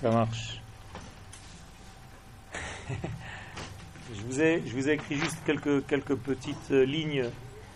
Ça 0.00 0.10
marche. 0.10 0.62
je, 4.14 4.22
vous 4.22 4.40
ai, 4.40 4.62
je 4.66 4.74
vous 4.74 4.88
ai 4.88 4.92
écrit 4.94 5.16
juste 5.16 5.36
quelques, 5.44 5.86
quelques 5.86 6.14
petites 6.14 6.70
euh, 6.70 6.86
lignes 6.86 7.26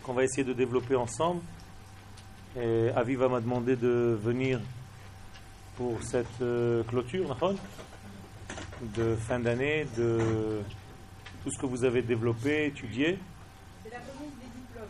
qu'on 0.03 0.15
va 0.15 0.25
essayer 0.25 0.43
de 0.45 0.55
développer 0.55 0.97
ensemble. 0.97 1.43
Et 2.59 2.89
Aviva 2.97 3.29
m'a 3.29 3.41
demandé 3.41 3.77
de 3.77 4.19
venir 4.23 4.59
pour 5.77 6.03
cette 6.03 6.41
euh, 6.41 6.83
clôture 6.85 7.37
de 8.97 9.17
fin 9.17 9.39
d'année, 9.39 9.87
de 9.99 10.63
tout 11.43 11.51
ce 11.51 11.61
que 11.61 11.67
vous 11.67 11.85
avez 11.85 12.01
développé, 12.01 12.67
étudié. 12.67 13.19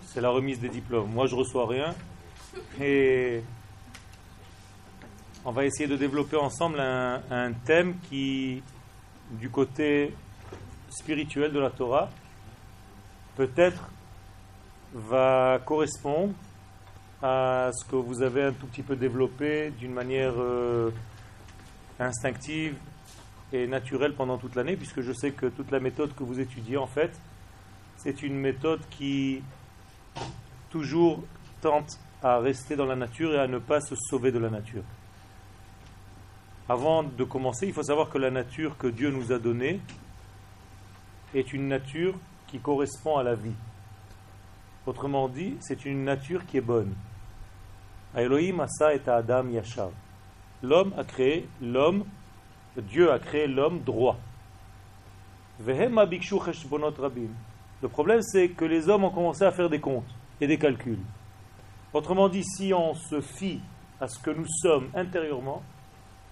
C'est 0.02 0.20
la 0.20 0.30
remise 0.30 0.60
des 0.60 0.68
diplômes. 0.68 1.10
Moi, 1.10 1.26
je 1.26 1.34
reçois 1.34 1.66
rien. 1.66 1.94
Et 2.80 3.42
on 5.44 5.52
va 5.52 5.64
essayer 5.64 5.86
de 5.86 5.96
développer 5.96 6.36
ensemble 6.36 6.80
un, 6.80 7.52
thème 7.64 7.96
qui, 8.08 8.62
du 9.32 9.50
côté 9.50 10.14
spirituel 10.88 11.52
de 11.52 11.58
la 11.58 11.70
Torah, 11.70 12.08
peut-être 13.36 13.90
va 14.94 15.60
correspondre 15.64 16.32
à 17.22 17.70
ce 17.72 17.84
que 17.90 17.96
vous 17.96 18.22
avez 18.22 18.44
un 18.44 18.52
tout 18.52 18.66
petit 18.66 18.82
peu 18.82 18.96
développé 18.96 19.70
d'une 19.78 19.92
manière 19.92 20.34
euh, 20.36 20.90
instinctive 21.98 22.76
et 23.52 23.66
naturelle 23.66 24.14
pendant 24.14 24.38
toute 24.38 24.54
l'année, 24.54 24.76
puisque 24.76 25.00
je 25.00 25.12
sais 25.12 25.32
que 25.32 25.46
toute 25.46 25.70
la 25.70 25.80
méthode 25.80 26.14
que 26.14 26.22
vous 26.22 26.40
étudiez, 26.40 26.76
en 26.76 26.86
fait, 26.86 27.12
c'est 27.96 28.22
une 28.22 28.36
méthode 28.36 28.80
qui 28.90 29.42
toujours 30.70 31.22
tente 31.60 31.98
à 32.22 32.38
rester 32.38 32.76
dans 32.76 32.86
la 32.86 32.96
nature 32.96 33.34
et 33.34 33.38
à 33.38 33.46
ne 33.46 33.58
pas 33.58 33.80
se 33.80 33.94
sauver 33.94 34.32
de 34.32 34.38
la 34.38 34.50
nature. 34.50 34.82
Avant 36.68 37.02
de 37.02 37.24
commencer, 37.24 37.66
il 37.66 37.74
faut 37.74 37.82
savoir 37.82 38.08
que 38.08 38.16
la 38.16 38.30
nature 38.30 38.78
que 38.78 38.86
Dieu 38.86 39.10
nous 39.10 39.32
a 39.32 39.38
donnée 39.38 39.80
est 41.34 41.52
une 41.52 41.68
nature 41.68 42.14
qui 42.46 42.58
correspond 42.58 43.18
à 43.18 43.22
la 43.22 43.34
vie. 43.34 43.52
Autrement 44.86 45.28
dit, 45.28 45.56
c'est 45.60 45.84
une 45.84 46.04
nature 46.04 46.46
qui 46.46 46.56
est 46.56 46.62
bonne. 46.62 46.94
Elohim 48.16 48.60
asa 48.60 48.94
et 48.94 49.02
Adam 49.06 49.48
yashar. 49.48 49.90
L'homme 50.62 50.94
a 50.96 51.04
créé 51.04 51.46
l'homme, 51.60 52.04
Dieu 52.76 53.12
a 53.12 53.18
créé 53.18 53.46
l'homme 53.46 53.80
droit. 53.80 54.16
Le 57.82 57.88
problème, 57.88 58.22
c'est 58.22 58.48
que 58.48 58.64
les 58.64 58.88
hommes 58.88 59.04
ont 59.04 59.10
commencé 59.10 59.44
à 59.44 59.52
faire 59.52 59.68
des 59.68 59.80
comptes 59.80 60.08
et 60.40 60.46
des 60.46 60.56
calculs. 60.56 61.02
Autrement 61.92 62.30
dit, 62.30 62.42
si 62.42 62.72
on 62.72 62.94
se 62.94 63.20
fie 63.20 63.60
à 64.00 64.08
ce 64.08 64.18
que 64.18 64.30
nous 64.30 64.46
sommes 64.48 64.88
intérieurement, 64.94 65.62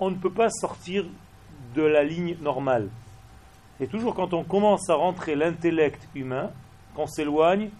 on 0.02 0.10
ne 0.10 0.16
peut 0.16 0.32
pas 0.32 0.50
sortir 0.50 1.04
de 1.74 1.82
la 1.82 2.02
ligne 2.02 2.36
normale. 2.40 2.88
Et 3.80 3.86
toujours 3.86 4.14
quand 4.14 4.34
on 4.34 4.42
commence 4.44 4.90
à 4.90 4.94
rentrer 4.94 5.34
l'intellect 5.34 6.08
humain, 6.14 6.50
qu'on 6.94 7.06
s'éloigne 7.06 7.70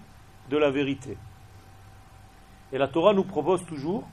de 0.49 0.57
la 0.57 0.71
vérité. 0.71 1.17
Et 2.73 2.79
la 2.79 2.89
Torah 2.89 3.13
nous 3.13 3.25
propose 3.25 3.65
toujours 3.67 4.05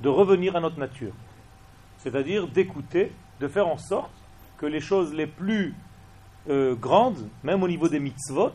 de 0.00 0.08
revenir 0.08 0.56
à 0.56 0.60
notre 0.60 0.78
nature. 0.78 1.12
C'est-à-dire 1.98 2.46
d'écouter, 2.46 3.12
de 3.40 3.48
faire 3.48 3.66
en 3.66 3.78
sorte 3.78 4.12
que 4.58 4.66
les 4.66 4.80
choses 4.80 5.12
les 5.12 5.26
plus 5.26 5.74
euh, 6.48 6.74
grandes, 6.74 7.28
même 7.42 7.62
au 7.62 7.68
niveau 7.68 7.88
des 7.88 7.98
mitzvot, 7.98 8.52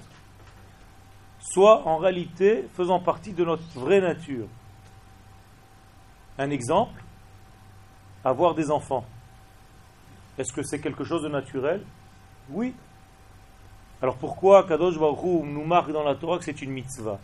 soient 1.40 1.88
en 1.88 1.98
réalité 1.98 2.68
faisant 2.76 3.00
partie 3.00 3.34
de 3.34 3.44
notre 3.44 3.68
vraie 3.74 4.02
nature. 4.02 4.46
Un 6.38 6.52
exemple, 6.52 7.04
avoir 8.24 8.56
des 8.56 8.72
enfants. 8.72 9.06
Est-ce 10.38 10.54
que 10.54 10.64
c'est 10.64 10.80
quelque 10.80 11.04
chose 11.04 11.24
de 11.24 11.30
naturel? 11.30 11.84
Oui. 12.50 12.74
Alors 14.02 14.16
pourquoi 14.18 14.68
Kadosh 14.68 14.98
Baruch 14.98 15.44
nous 15.46 15.66
marque 15.66 15.92
dans 15.92 16.04
la 16.04 16.16
Torah 16.16 16.38
que 16.38 16.46
c'est 16.46 16.62
une 16.62 16.72
mitzvah? 16.72 17.20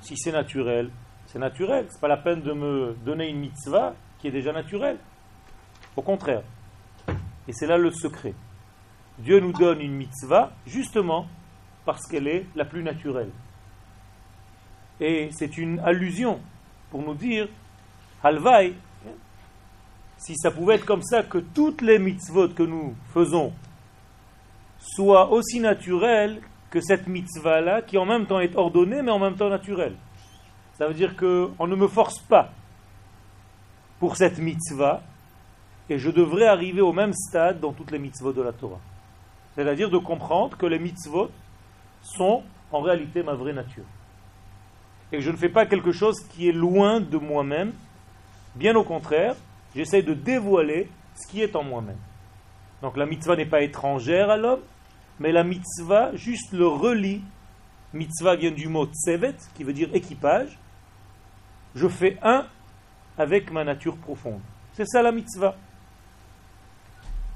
Si 0.00 0.16
c'est 0.16 0.32
naturel, 0.32 0.90
c'est 1.26 1.38
naturel. 1.38 1.86
C'est 1.90 2.00
pas 2.00 2.08
la 2.08 2.16
peine 2.16 2.42
de 2.42 2.52
me 2.52 2.96
donner 3.04 3.28
une 3.28 3.40
mitzvah 3.40 3.94
qui 4.18 4.28
est 4.28 4.32
déjà 4.32 4.52
naturelle. 4.52 4.98
Au 5.96 6.02
contraire. 6.02 6.42
Et 7.48 7.52
c'est 7.52 7.66
là 7.66 7.76
le 7.76 7.90
secret. 7.90 8.34
Dieu 9.18 9.40
nous 9.40 9.52
donne 9.52 9.80
une 9.80 9.94
mitzvah 9.94 10.52
justement 10.66 11.26
parce 11.84 12.06
qu'elle 12.06 12.28
est 12.28 12.46
la 12.54 12.64
plus 12.64 12.82
naturelle. 12.82 13.30
Et 15.00 15.30
c'est 15.32 15.58
une 15.58 15.80
allusion 15.80 16.40
pour 16.90 17.02
nous 17.02 17.14
dire 17.14 17.48
Halvai, 18.22 18.74
si 20.20 20.36
ça 20.36 20.50
pouvait 20.50 20.74
être 20.74 20.84
comme 20.84 21.02
ça, 21.02 21.22
que 21.22 21.38
toutes 21.38 21.80
les 21.80 21.98
mitzvot 21.98 22.50
que 22.50 22.62
nous 22.62 22.94
faisons 23.14 23.54
soient 24.78 25.30
aussi 25.32 25.60
naturelles 25.60 26.42
que 26.70 26.80
cette 26.80 27.06
mitzvah-là, 27.06 27.80
qui 27.82 27.96
en 27.96 28.04
même 28.04 28.26
temps 28.26 28.38
est 28.38 28.54
ordonnée, 28.54 29.00
mais 29.02 29.10
en 29.10 29.18
même 29.18 29.34
temps 29.34 29.48
naturelle. 29.48 29.94
Ça 30.74 30.86
veut 30.86 30.94
dire 30.94 31.16
qu'on 31.16 31.66
ne 31.66 31.74
me 31.74 31.88
force 31.88 32.20
pas 32.20 32.52
pour 33.98 34.16
cette 34.16 34.38
mitzvah, 34.38 35.02
et 35.88 35.98
je 35.98 36.10
devrais 36.10 36.46
arriver 36.46 36.82
au 36.82 36.92
même 36.92 37.14
stade 37.14 37.58
dans 37.58 37.72
toutes 37.72 37.90
les 37.90 37.98
mitzvot 37.98 38.32
de 38.32 38.42
la 38.42 38.52
Torah. 38.52 38.78
C'est-à-dire 39.54 39.90
de 39.90 39.98
comprendre 39.98 40.56
que 40.56 40.66
les 40.66 40.78
mitzvot 40.78 41.30
sont 42.02 42.42
en 42.70 42.80
réalité 42.82 43.22
ma 43.22 43.34
vraie 43.34 43.54
nature. 43.54 43.84
Et 45.12 45.22
je 45.22 45.30
ne 45.30 45.36
fais 45.36 45.48
pas 45.48 45.64
quelque 45.64 45.92
chose 45.92 46.20
qui 46.28 46.46
est 46.46 46.52
loin 46.52 47.00
de 47.00 47.16
moi-même, 47.16 47.72
bien 48.54 48.76
au 48.76 48.84
contraire, 48.84 49.34
J'essaie 49.74 50.02
de 50.02 50.14
dévoiler 50.14 50.88
ce 51.14 51.26
qui 51.28 51.42
est 51.42 51.56
en 51.56 51.62
moi-même. 51.62 51.98
Donc 52.82 52.96
la 52.96 53.06
mitzvah 53.06 53.36
n'est 53.36 53.46
pas 53.46 53.62
étrangère 53.62 54.30
à 54.30 54.36
l'homme, 54.36 54.62
mais 55.18 55.32
la 55.32 55.44
mitzvah 55.44 56.14
juste 56.14 56.52
le 56.52 56.66
relie. 56.66 57.22
Mitzvah 57.92 58.36
vient 58.36 58.52
du 58.52 58.68
mot 58.68 58.86
tsevet, 58.86 59.34
qui 59.54 59.64
veut 59.64 59.72
dire 59.72 59.94
équipage. 59.94 60.58
Je 61.74 61.88
fais 61.88 62.18
un 62.22 62.46
avec 63.18 63.50
ma 63.50 63.64
nature 63.64 63.96
profonde. 63.96 64.40
C'est 64.72 64.86
ça 64.86 65.02
la 65.02 65.12
mitzvah. 65.12 65.56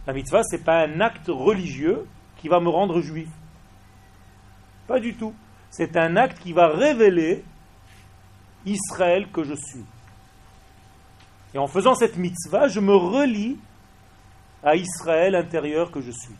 La 0.06 0.12
mitzvah, 0.12 0.42
ce 0.42 0.56
n'est 0.56 0.62
pas 0.62 0.82
un 0.82 1.00
acte 1.00 1.28
religieux 1.28 2.06
qui 2.36 2.48
va 2.48 2.60
me 2.60 2.68
rendre 2.68 3.00
juif. 3.00 3.28
Pas 4.86 5.00
du 5.00 5.14
tout. 5.14 5.34
C'est 5.70 5.96
un 5.96 6.16
acte 6.16 6.38
qui 6.38 6.52
va 6.52 6.68
révéler 6.68 7.42
Israël 8.66 9.28
que 9.32 9.44
je 9.44 9.54
suis. 9.54 9.84
Et 11.54 11.58
en 11.58 11.68
faisant 11.68 11.94
cette 11.94 12.16
mitzvah, 12.16 12.66
je 12.66 12.80
me 12.80 12.94
relie 12.94 13.56
à 14.64 14.74
Israël 14.74 15.36
intérieur 15.36 15.92
que 15.92 16.00
je 16.00 16.10
suis. 16.10 16.34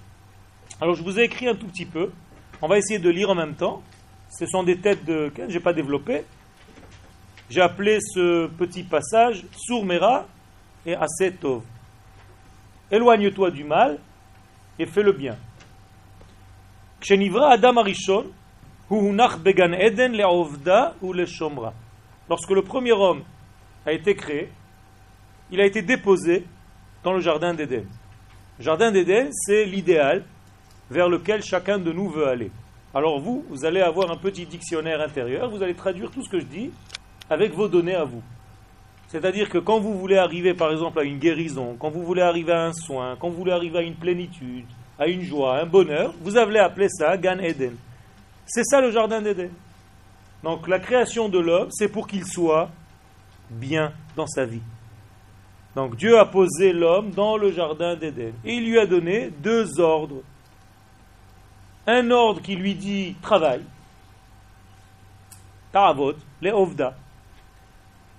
Alors 0.80 0.96
je 0.96 1.02
vous 1.04 1.20
ai 1.20 1.22
écrit 1.22 1.46
un 1.46 1.54
tout 1.54 1.68
petit 1.68 1.86
peu. 1.86 2.10
On 2.60 2.66
va 2.66 2.78
essayer 2.78 2.98
de 2.98 3.10
lire 3.10 3.30
en 3.30 3.36
même 3.36 3.54
temps. 3.54 3.82
Ce 4.30 4.44
sont 4.46 4.64
des 4.64 4.78
têtes 4.78 5.04
de 5.04 5.32
je 5.36 5.42
n'ai 5.44 5.60
pas 5.60 5.72
développé. 5.72 6.24
J'ai 7.48 7.60
appelé 7.60 7.98
ce 8.00 8.48
petit 8.48 8.82
passage 8.82 9.44
Sourmera 9.52 10.26
et 10.84 10.96
Asetov. 10.96 11.62
Éloigne-toi 12.90 13.50
du 13.52 13.62
mal 13.62 13.98
et 14.78 14.86
fais 14.86 15.02
le 15.02 15.12
bien. 15.12 15.36
Adam 17.50 17.76
Arishon, 17.76 18.26
began 18.90 19.72
Eden 19.72 20.20
ou 21.02 21.12
le 21.12 21.26
Lorsque 22.28 22.50
le 22.50 22.62
premier 22.62 22.92
homme 22.92 23.22
a 23.86 23.92
été 23.92 24.16
créé, 24.16 24.50
il 25.50 25.60
a 25.60 25.66
été 25.66 25.82
déposé 25.82 26.44
dans 27.02 27.12
le 27.12 27.20
jardin 27.20 27.54
d'Éden. 27.54 27.84
Le 28.58 28.64
jardin 28.64 28.90
d'Éden, 28.90 29.28
c'est 29.32 29.64
l'idéal 29.64 30.24
vers 30.90 31.08
lequel 31.08 31.42
chacun 31.42 31.78
de 31.78 31.92
nous 31.92 32.08
veut 32.08 32.26
aller. 32.26 32.50
Alors 32.94 33.18
vous, 33.18 33.44
vous 33.48 33.64
allez 33.64 33.80
avoir 33.80 34.10
un 34.10 34.16
petit 34.16 34.46
dictionnaire 34.46 35.00
intérieur, 35.00 35.50
vous 35.50 35.62
allez 35.62 35.74
traduire 35.74 36.10
tout 36.10 36.22
ce 36.22 36.28
que 36.28 36.38
je 36.38 36.44
dis 36.44 36.70
avec 37.28 37.52
vos 37.52 37.68
données 37.68 37.94
à 37.94 38.04
vous. 38.04 38.22
C'est-à-dire 39.08 39.48
que 39.48 39.58
quand 39.58 39.80
vous 39.80 39.98
voulez 39.98 40.16
arriver 40.16 40.54
par 40.54 40.72
exemple 40.72 41.00
à 41.00 41.02
une 41.02 41.18
guérison, 41.18 41.76
quand 41.78 41.90
vous 41.90 42.04
voulez 42.04 42.22
arriver 42.22 42.52
à 42.52 42.66
un 42.66 42.72
soin, 42.72 43.16
quand 43.18 43.28
vous 43.28 43.36
voulez 43.36 43.52
arriver 43.52 43.78
à 43.78 43.82
une 43.82 43.94
plénitude, 43.94 44.66
à 44.98 45.08
une 45.08 45.22
joie, 45.22 45.56
à 45.56 45.62
un 45.62 45.66
bonheur, 45.66 46.14
vous 46.20 46.36
allez 46.36 46.58
appeler 46.58 46.88
ça 46.88 47.16
Gan 47.16 47.38
Eden. 47.38 47.76
C'est 48.46 48.64
ça 48.64 48.80
le 48.80 48.90
jardin 48.90 49.20
d'Éden. 49.20 49.50
Donc 50.42 50.68
la 50.68 50.78
création 50.78 51.28
de 51.28 51.38
l'homme, 51.38 51.68
c'est 51.70 51.88
pour 51.88 52.06
qu'il 52.06 52.24
soit 52.24 52.70
bien 53.50 53.92
dans 54.16 54.26
sa 54.26 54.44
vie. 54.44 54.62
Donc 55.74 55.96
Dieu 55.96 56.18
a 56.18 56.24
posé 56.24 56.72
l'homme 56.72 57.10
dans 57.10 57.36
le 57.36 57.50
jardin 57.50 57.96
d'Éden. 57.96 58.32
Et 58.44 58.54
il 58.54 58.68
lui 58.68 58.78
a 58.78 58.86
donné 58.86 59.30
deux 59.30 59.80
ordres. 59.80 60.22
Un 61.86 62.10
ordre 62.10 62.40
qui 62.40 62.54
lui 62.54 62.74
dit 62.74 63.14
travaille, 63.20 63.64
taravot, 65.72 66.14
les 66.40 66.52
ovda. 66.52 66.96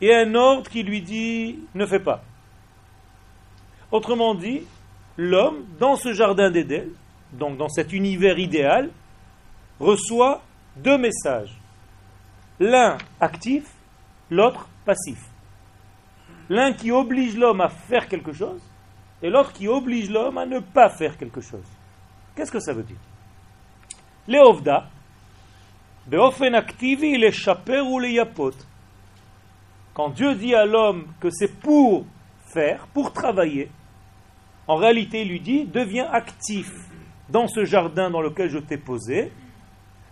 Et 0.01 0.13
un 0.13 0.35
ordre 0.35 0.69
qui 0.69 0.83
lui 0.83 1.01
dit 1.01 1.59
ne 1.73 1.85
fais 1.85 1.99
pas. 1.99 2.21
Autrement 3.91 4.35
dit, 4.35 4.61
l'homme, 5.17 5.65
dans 5.79 5.95
ce 5.95 6.13
jardin 6.13 6.51
d'Éden, 6.51 6.89
donc 7.31 7.57
dans 7.57 7.69
cet 7.69 7.93
univers 7.93 8.37
idéal, 8.37 8.89
reçoit 9.79 10.41
deux 10.75 10.97
messages. 10.97 11.55
L'un 12.59 12.97
actif, 13.19 13.63
l'autre 14.29 14.67
passif. 14.85 15.17
L'un 16.49 16.73
qui 16.73 16.91
oblige 16.91 17.35
l'homme 17.37 17.61
à 17.61 17.69
faire 17.69 18.07
quelque 18.07 18.33
chose 18.33 18.61
et 19.21 19.29
l'autre 19.29 19.53
qui 19.53 19.67
oblige 19.67 20.09
l'homme 20.09 20.37
à 20.37 20.45
ne 20.45 20.59
pas 20.59 20.89
faire 20.89 21.17
quelque 21.17 21.41
chose. 21.41 21.65
Qu'est-ce 22.35 22.51
que 22.51 22.59
ça 22.59 22.73
veut 22.73 22.83
dire? 22.83 22.97
Léovda, 24.27 24.87
beofen 26.07 26.53
activi 26.53 27.17
les 27.17 27.31
chaper 27.31 27.79
ou 27.81 27.99
les 27.99 28.11
yapot. 28.11 28.53
Quand 29.93 30.09
Dieu 30.09 30.35
dit 30.35 30.53
à 30.53 30.65
l'homme 30.65 31.07
que 31.19 31.29
c'est 31.29 31.59
pour 31.59 32.05
faire, 32.45 32.85
pour 32.87 33.13
travailler, 33.13 33.71
en 34.67 34.75
réalité 34.75 35.21
il 35.21 35.29
lui 35.29 35.39
dit 35.39 35.65
deviens 35.65 36.09
actif 36.11 36.71
dans 37.29 37.47
ce 37.47 37.65
jardin 37.65 38.09
dans 38.09 38.21
lequel 38.21 38.49
je 38.49 38.59
t'ai 38.59 38.77
posé, 38.77 39.31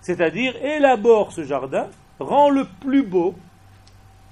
c'est-à-dire 0.02 0.56
élabore 0.64 1.32
ce 1.32 1.44
jardin, 1.44 1.88
rends-le 2.20 2.66
plus 2.80 3.04
beau, 3.04 3.36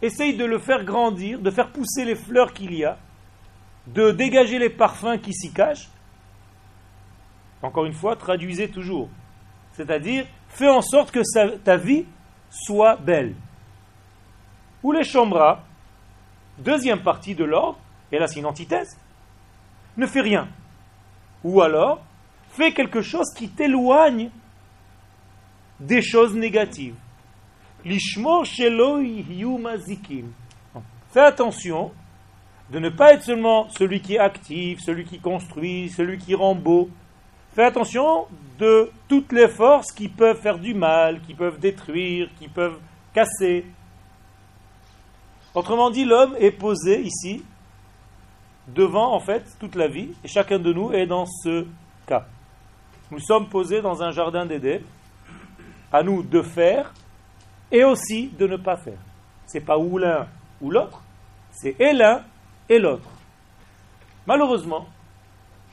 essaye 0.01 0.35
de 0.35 0.45
le 0.45 0.59
faire 0.59 0.83
grandir, 0.83 1.39
de 1.39 1.51
faire 1.51 1.71
pousser 1.71 2.05
les 2.05 2.15
fleurs 2.15 2.53
qu'il 2.53 2.73
y 2.73 2.83
a, 2.83 2.97
de 3.87 4.11
dégager 4.11 4.59
les 4.59 4.69
parfums 4.69 5.19
qui 5.21 5.33
s'y 5.33 5.51
cachent. 5.51 5.89
Encore 7.61 7.85
une 7.85 7.93
fois, 7.93 8.15
traduisez 8.15 8.69
toujours. 8.69 9.09
C'est-à-dire, 9.73 10.25
fais 10.49 10.69
en 10.69 10.81
sorte 10.81 11.11
que 11.11 11.21
ta 11.57 11.77
vie 11.77 12.05
soit 12.49 12.95
belle. 12.97 13.35
Ou 14.83 14.91
les 14.91 15.03
chambras, 15.03 15.63
deuxième 16.57 17.03
partie 17.03 17.35
de 17.35 17.43
l'ordre, 17.43 17.79
et 18.11 18.19
là 18.19 18.27
c'est 18.27 18.39
une 18.39 18.45
antithèse, 18.45 18.97
ne 19.97 20.05
fais 20.05 20.21
rien. 20.21 20.47
Ou 21.43 21.61
alors, 21.61 22.01
fais 22.49 22.73
quelque 22.73 23.01
chose 23.01 23.27
qui 23.35 23.49
t'éloigne 23.49 24.29
des 25.79 26.01
choses 26.01 26.35
négatives. 26.35 26.95
Fais 31.11 31.19
attention 31.19 31.91
de 32.69 32.79
ne 32.79 32.89
pas 32.89 33.13
être 33.13 33.23
seulement 33.23 33.69
celui 33.69 34.01
qui 34.01 34.15
est 34.15 34.19
actif, 34.19 34.79
celui 34.81 35.03
qui 35.03 35.19
construit, 35.19 35.89
celui 35.89 36.17
qui 36.17 36.35
rend 36.35 36.55
beau. 36.55 36.89
Fais 37.53 37.63
attention 37.63 38.27
de 38.59 38.91
toutes 39.07 39.31
les 39.33 39.49
forces 39.49 39.91
qui 39.91 40.07
peuvent 40.07 40.39
faire 40.39 40.57
du 40.57 40.73
mal, 40.73 41.21
qui 41.21 41.33
peuvent 41.33 41.59
détruire, 41.59 42.29
qui 42.39 42.47
peuvent 42.47 42.79
casser. 43.13 43.65
Autrement 45.53 45.89
dit, 45.89 46.05
l'homme 46.05 46.35
est 46.39 46.51
posé 46.51 47.01
ici 47.01 47.43
devant 48.67 49.13
en 49.13 49.19
fait 49.19 49.43
toute 49.59 49.75
la 49.75 49.87
vie 49.87 50.11
et 50.23 50.27
chacun 50.27 50.59
de 50.59 50.71
nous 50.71 50.93
est 50.93 51.07
dans 51.07 51.25
ce 51.25 51.65
cas. 52.07 52.25
Nous 53.09 53.19
sommes 53.19 53.49
posés 53.49 53.81
dans 53.81 54.01
un 54.01 54.11
jardin 54.11 54.45
d'Éden, 54.45 54.81
à 55.91 56.03
nous 56.03 56.23
de 56.23 56.41
faire 56.41 56.93
et 57.71 57.83
aussi 57.83 58.27
de 58.29 58.47
ne 58.47 58.57
pas 58.57 58.77
faire. 58.77 58.99
C'est 59.45 59.61
pas 59.61 59.77
ou 59.77 59.97
l'un 59.97 60.27
ou 60.61 60.71
l'autre, 60.71 61.01
c'est 61.51 61.79
et 61.79 61.93
l'un 61.93 62.23
et 62.69 62.79
l'autre. 62.79 63.09
Malheureusement, 64.27 64.87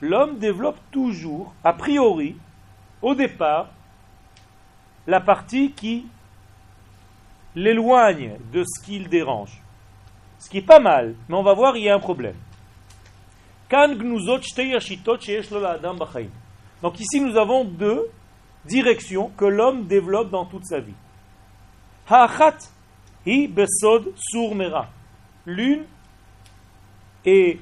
l'homme 0.01 0.37
développe 0.37 0.79
toujours, 0.91 1.53
a 1.63 1.73
priori, 1.73 2.35
au 3.01 3.15
départ, 3.15 3.69
la 5.07 5.19
partie 5.19 5.71
qui 5.71 6.05
l'éloigne 7.55 8.37
de 8.51 8.63
ce 8.63 8.83
qu'il 8.83 9.09
dérange. 9.09 9.61
Ce 10.39 10.49
qui 10.49 10.59
est 10.59 10.65
pas 10.65 10.79
mal, 10.79 11.15
mais 11.27 11.35
on 11.35 11.43
va 11.43 11.53
voir, 11.53 11.75
il 11.75 11.83
y 11.83 11.89
a 11.89 11.95
un 11.95 11.99
problème. 11.99 12.35
Donc 16.81 16.99
ici, 16.99 17.21
nous 17.21 17.37
avons 17.37 17.65
deux 17.65 18.09
directions 18.65 19.31
que 19.37 19.45
l'homme 19.45 19.85
développe 19.85 20.29
dans 20.29 20.45
toute 20.45 20.65
sa 20.65 20.79
vie. 20.79 20.93
Ha'achat 22.09 22.57
hi 23.23 23.47
besod 23.47 24.13
surmera. 24.17 24.89
L'une 25.45 25.85
est 27.23 27.59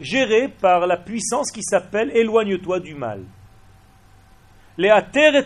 gérée 0.00 0.48
par 0.48 0.88
la 0.88 0.96
puissance 0.96 1.52
qui 1.52 1.62
s'appelle 1.62 2.10
éloigne-toi 2.16 2.80
du 2.80 2.96
mal. 2.96 3.22
Les 4.76 4.88
et 4.88 5.44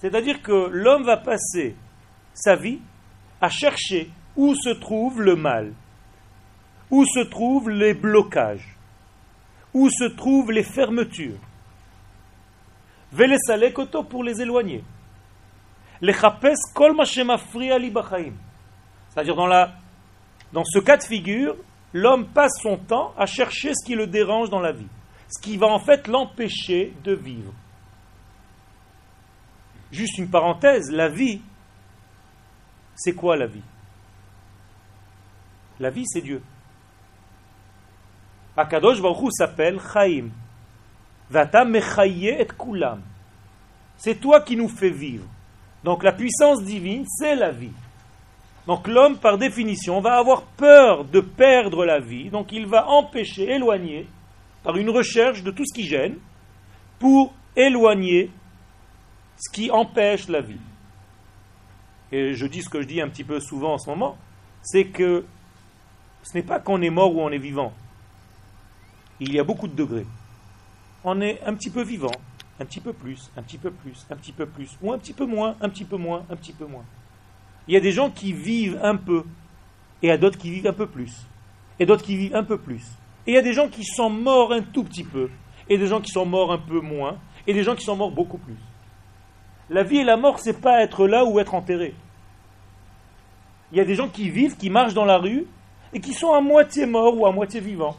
c'est-à-dire 0.00 0.40
que 0.40 0.70
l'homme 0.72 1.04
va 1.04 1.18
passer 1.18 1.76
sa 2.32 2.56
vie 2.56 2.78
à 3.42 3.50
chercher 3.50 4.10
où 4.36 4.54
se 4.54 4.70
trouve 4.70 5.20
le 5.20 5.36
mal, 5.36 5.74
où 6.90 7.04
se 7.04 7.20
trouvent 7.20 7.68
les 7.68 7.92
blocages, 7.92 8.74
où 9.74 9.90
se 9.90 10.04
trouvent 10.04 10.52
les 10.52 10.62
fermetures. 10.62 11.38
koto 13.74 14.04
pour 14.04 14.24
les 14.24 14.40
éloigner. 14.40 14.82
Kol 16.74 16.96
C'est-à-dire 19.08 19.36
dans, 19.36 19.46
la, 19.46 19.72
dans 20.52 20.64
ce 20.64 20.78
cas 20.78 20.96
de 20.96 21.02
figure, 21.02 21.56
l'homme 21.92 22.26
passe 22.26 22.52
son 22.62 22.76
temps 22.76 23.14
à 23.18 23.26
chercher 23.26 23.72
ce 23.74 23.84
qui 23.84 23.94
le 23.94 24.06
dérange 24.06 24.48
dans 24.50 24.60
la 24.60 24.72
vie, 24.72 24.88
ce 25.28 25.42
qui 25.42 25.56
va 25.56 25.66
en 25.66 25.78
fait 25.78 26.08
l'empêcher 26.08 26.94
de 27.04 27.12
vivre. 27.12 27.52
Juste 29.92 30.18
une 30.18 30.30
parenthèse, 30.30 30.90
la 30.90 31.08
vie, 31.08 31.40
c'est 32.94 33.14
quoi 33.14 33.36
la 33.36 33.46
vie? 33.46 33.62
La 35.80 35.90
vie, 35.90 36.04
c'est 36.06 36.20
Dieu. 36.20 36.42
Akadosh 38.56 39.00
Baruch 39.00 39.32
s'appelle 39.32 39.80
Chaim. 39.92 40.28
Vata 41.30 41.64
mechaye 41.64 42.28
et 42.28 42.46
kulam. 42.46 43.00
C'est 43.96 44.16
toi 44.16 44.42
qui 44.42 44.56
nous 44.56 44.68
fais 44.68 44.90
vivre. 44.90 45.24
Donc 45.84 46.02
la 46.02 46.12
puissance 46.12 46.62
divine, 46.62 47.04
c'est 47.06 47.34
la 47.34 47.50
vie. 47.50 47.72
Donc 48.66 48.86
l'homme, 48.86 49.16
par 49.16 49.38
définition, 49.38 50.00
va 50.00 50.18
avoir 50.18 50.42
peur 50.42 51.04
de 51.04 51.20
perdre 51.20 51.84
la 51.84 51.98
vie, 51.98 52.30
donc 52.30 52.52
il 52.52 52.66
va 52.66 52.88
empêcher, 52.88 53.50
éloigner, 53.50 54.06
par 54.62 54.76
une 54.76 54.90
recherche 54.90 55.42
de 55.42 55.50
tout 55.50 55.64
ce 55.64 55.74
qui 55.74 55.86
gêne, 55.86 56.16
pour 56.98 57.32
éloigner 57.56 58.30
ce 59.36 59.50
qui 59.52 59.70
empêche 59.70 60.28
la 60.28 60.42
vie. 60.42 60.60
Et 62.12 62.34
je 62.34 62.46
dis 62.46 62.62
ce 62.62 62.68
que 62.68 62.82
je 62.82 62.86
dis 62.86 63.00
un 63.00 63.08
petit 63.08 63.24
peu 63.24 63.40
souvent 63.40 63.74
en 63.74 63.78
ce 63.78 63.88
moment, 63.88 64.18
c'est 64.62 64.86
que 64.86 65.24
ce 66.22 66.36
n'est 66.36 66.42
pas 66.42 66.60
qu'on 66.60 66.82
est 66.82 66.90
mort 66.90 67.14
ou 67.14 67.20
on 67.20 67.30
est 67.30 67.38
vivant. 67.38 67.72
Il 69.20 69.32
y 69.32 69.38
a 69.38 69.44
beaucoup 69.44 69.68
de 69.68 69.74
degrés. 69.74 70.06
On 71.04 71.20
est 71.20 71.42
un 71.44 71.54
petit 71.54 71.70
peu 71.70 71.82
vivant, 71.82 72.12
un 72.60 72.64
petit 72.66 72.80
peu 72.80 72.92
plus, 72.92 73.30
un 73.36 73.42
petit 73.42 73.56
peu 73.56 73.70
plus, 73.70 74.06
un 74.10 74.16
petit 74.16 74.32
peu 74.32 74.46
plus, 74.46 74.76
ou 74.82 74.92
un 74.92 74.98
petit 74.98 75.14
peu 75.14 75.24
moins, 75.24 75.56
un 75.60 75.68
petit 75.70 75.84
peu 75.84 75.96
moins, 75.96 76.24
un 76.30 76.36
petit 76.36 76.52
peu 76.52 76.66
moins. 76.66 76.84
Il 77.66 77.74
y 77.74 77.76
a 77.76 77.80
des 77.80 77.92
gens 77.92 78.10
qui 78.10 78.32
vivent 78.32 78.78
un 78.82 78.96
peu, 78.96 79.24
et 80.02 80.06
il 80.06 80.08
y 80.08 80.12
a 80.12 80.18
d'autres 80.18 80.38
qui 80.38 80.50
vivent 80.50 80.66
un 80.66 80.74
peu 80.74 80.86
plus, 80.86 81.26
et 81.78 81.86
d'autres 81.86 82.04
qui 82.04 82.16
vivent 82.16 82.36
un 82.36 82.44
peu 82.44 82.58
plus. 82.58 82.82
Et 83.26 83.32
il 83.32 83.34
y 83.34 83.38
a 83.38 83.42
des 83.42 83.54
gens 83.54 83.68
qui 83.68 83.84
sont 83.84 84.10
morts 84.10 84.52
un 84.52 84.60
tout 84.60 84.84
petit 84.84 85.04
peu, 85.04 85.30
et 85.68 85.78
des 85.78 85.86
gens 85.86 86.00
qui 86.00 86.10
sont 86.10 86.26
morts 86.26 86.52
un 86.52 86.58
peu 86.58 86.80
moins, 86.80 87.16
et 87.46 87.54
des 87.54 87.62
gens 87.62 87.74
qui 87.74 87.84
sont 87.84 87.96
morts 87.96 88.10
beaucoup 88.10 88.38
plus. 88.38 88.56
La 89.70 89.82
vie 89.82 89.98
et 89.98 90.04
la 90.04 90.18
mort, 90.18 90.38
c'est 90.38 90.60
pas 90.60 90.82
être 90.82 91.06
là 91.06 91.24
ou 91.24 91.38
être 91.40 91.54
enterré. 91.54 91.94
Il 93.72 93.78
y 93.78 93.80
a 93.80 93.84
des 93.84 93.94
gens 93.94 94.08
qui 94.08 94.28
vivent, 94.28 94.56
qui 94.56 94.68
marchent 94.68 94.94
dans 94.94 95.04
la 95.06 95.16
rue, 95.16 95.46
et 95.94 96.00
qui 96.00 96.12
sont 96.12 96.32
à 96.32 96.40
moitié 96.42 96.84
morts 96.84 97.16
ou 97.16 97.26
à 97.26 97.32
moitié 97.32 97.60
vivants. 97.60 97.96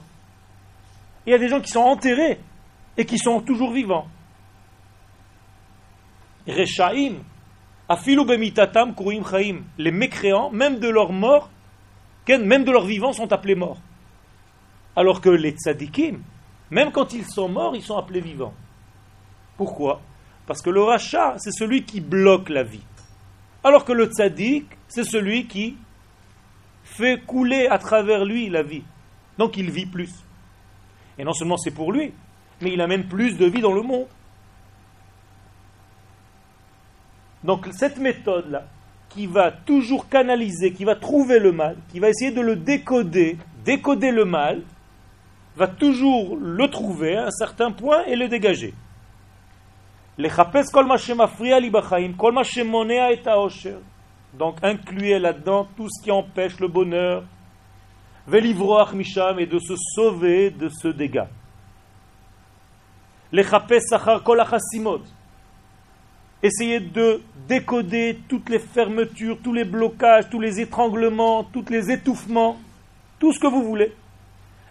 Il 1.25 1.31
y 1.31 1.33
a 1.33 1.39
des 1.39 1.47
gens 1.47 1.61
qui 1.61 1.69
sont 1.69 1.79
enterrés, 1.79 2.39
et 2.97 3.05
qui 3.05 3.17
sont 3.17 3.41
toujours 3.41 3.71
vivants. 3.71 4.07
Les 6.47 6.65
mécréants, 9.91 10.49
même 10.51 10.79
de 10.79 10.89
leur 10.89 11.11
mort, 11.11 11.49
même 12.27 12.63
de 12.63 12.71
leur 12.71 12.85
vivant, 12.85 13.13
sont 13.13 13.31
appelés 13.31 13.55
morts. 13.55 13.79
Alors 14.95 15.21
que 15.21 15.29
les 15.29 15.51
tzadikim, 15.51 16.21
même 16.69 16.91
quand 16.91 17.13
ils 17.13 17.25
sont 17.25 17.49
morts, 17.49 17.75
ils 17.75 17.83
sont 17.83 17.97
appelés 17.97 18.21
vivants. 18.21 18.53
Pourquoi? 19.57 20.01
Parce 20.47 20.61
que 20.61 20.69
le 20.69 20.81
rachat, 20.81 21.35
c'est 21.37 21.51
celui 21.51 21.83
qui 21.83 22.01
bloque 22.01 22.49
la 22.49 22.63
vie. 22.63 22.83
Alors 23.63 23.85
que 23.85 23.93
le 23.93 24.05
tzadik, 24.05 24.65
c'est 24.87 25.03
celui 25.03 25.45
qui 25.45 25.77
fait 26.83 27.21
couler 27.25 27.67
à 27.67 27.77
travers 27.77 28.25
lui 28.25 28.49
la 28.49 28.63
vie. 28.63 28.83
Donc 29.37 29.55
il 29.55 29.69
vit 29.69 29.85
plus. 29.85 30.11
Et 31.17 31.23
non 31.23 31.33
seulement 31.33 31.57
c'est 31.57 31.71
pour 31.71 31.91
lui, 31.91 32.11
mais 32.61 32.73
il 32.73 32.81
amène 32.81 33.07
plus 33.07 33.37
de 33.37 33.45
vie 33.45 33.61
dans 33.61 33.73
le 33.73 33.81
monde. 33.81 34.07
Donc 37.43 37.67
cette 37.71 37.97
méthode-là, 37.97 38.65
qui 39.09 39.27
va 39.27 39.51
toujours 39.51 40.07
canaliser, 40.07 40.71
qui 40.71 40.85
va 40.85 40.95
trouver 40.95 41.39
le 41.39 41.51
mal, 41.51 41.75
qui 41.91 41.99
va 41.99 42.09
essayer 42.09 42.31
de 42.31 42.41
le 42.41 42.55
décoder, 42.55 43.37
décoder 43.65 44.11
le 44.11 44.25
mal, 44.25 44.61
va 45.57 45.67
toujours 45.67 46.37
le 46.37 46.67
trouver 46.69 47.17
à 47.17 47.25
un 47.25 47.31
certain 47.31 47.71
point 47.71 48.05
et 48.05 48.15
le 48.15 48.27
dégager. 48.27 48.73
Donc 54.33 54.57
incluez 54.63 55.19
là-dedans 55.19 55.67
tout 55.75 55.87
ce 55.89 56.03
qui 56.03 56.11
empêche 56.11 56.59
le 56.59 56.67
bonheur, 56.67 57.23
misham 58.93 59.39
et 59.39 59.45
de 59.45 59.59
se 59.59 59.73
sauver 59.95 60.51
de 60.51 60.69
ce 60.69 60.87
dégât. 60.87 61.27
Essayez 66.43 66.79
de 66.79 67.21
décoder 67.47 68.19
toutes 68.27 68.49
les 68.49 68.59
fermetures, 68.59 69.37
tous 69.43 69.53
les 69.53 69.63
blocages, 69.63 70.29
tous 70.29 70.39
les 70.39 70.59
étranglements, 70.59 71.43
tous 71.43 71.65
les 71.69 71.91
étouffements, 71.91 72.57
tout 73.19 73.31
ce 73.31 73.39
que 73.39 73.47
vous 73.47 73.63
voulez. 73.63 73.93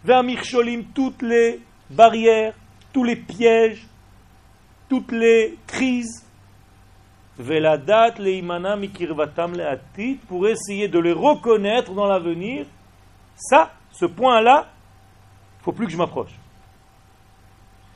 Vers 0.04 0.22
Mircholim, 0.22 0.84
toutes 0.94 1.22
les 1.22 1.60
barrières, 1.90 2.54
tous 2.92 3.04
les 3.04 3.16
pièges, 3.16 3.86
toutes 4.88 5.12
les 5.12 5.56
crises, 5.66 6.24
veladat 7.38 8.14
leimana 8.18 8.76
mikirvatam 8.76 9.54
leatit, 9.54 10.16
pour 10.28 10.48
essayer 10.48 10.88
de 10.88 10.98
les 10.98 11.12
reconnaître 11.12 11.92
dans 11.92 12.06
l'avenir, 12.06 12.66
ça, 13.36 13.72
ce 13.92 14.06
point-là, 14.06 14.68
il 15.60 15.64
faut 15.64 15.72
plus 15.72 15.86
que 15.86 15.92
je 15.92 15.96
m'approche. 15.96 16.34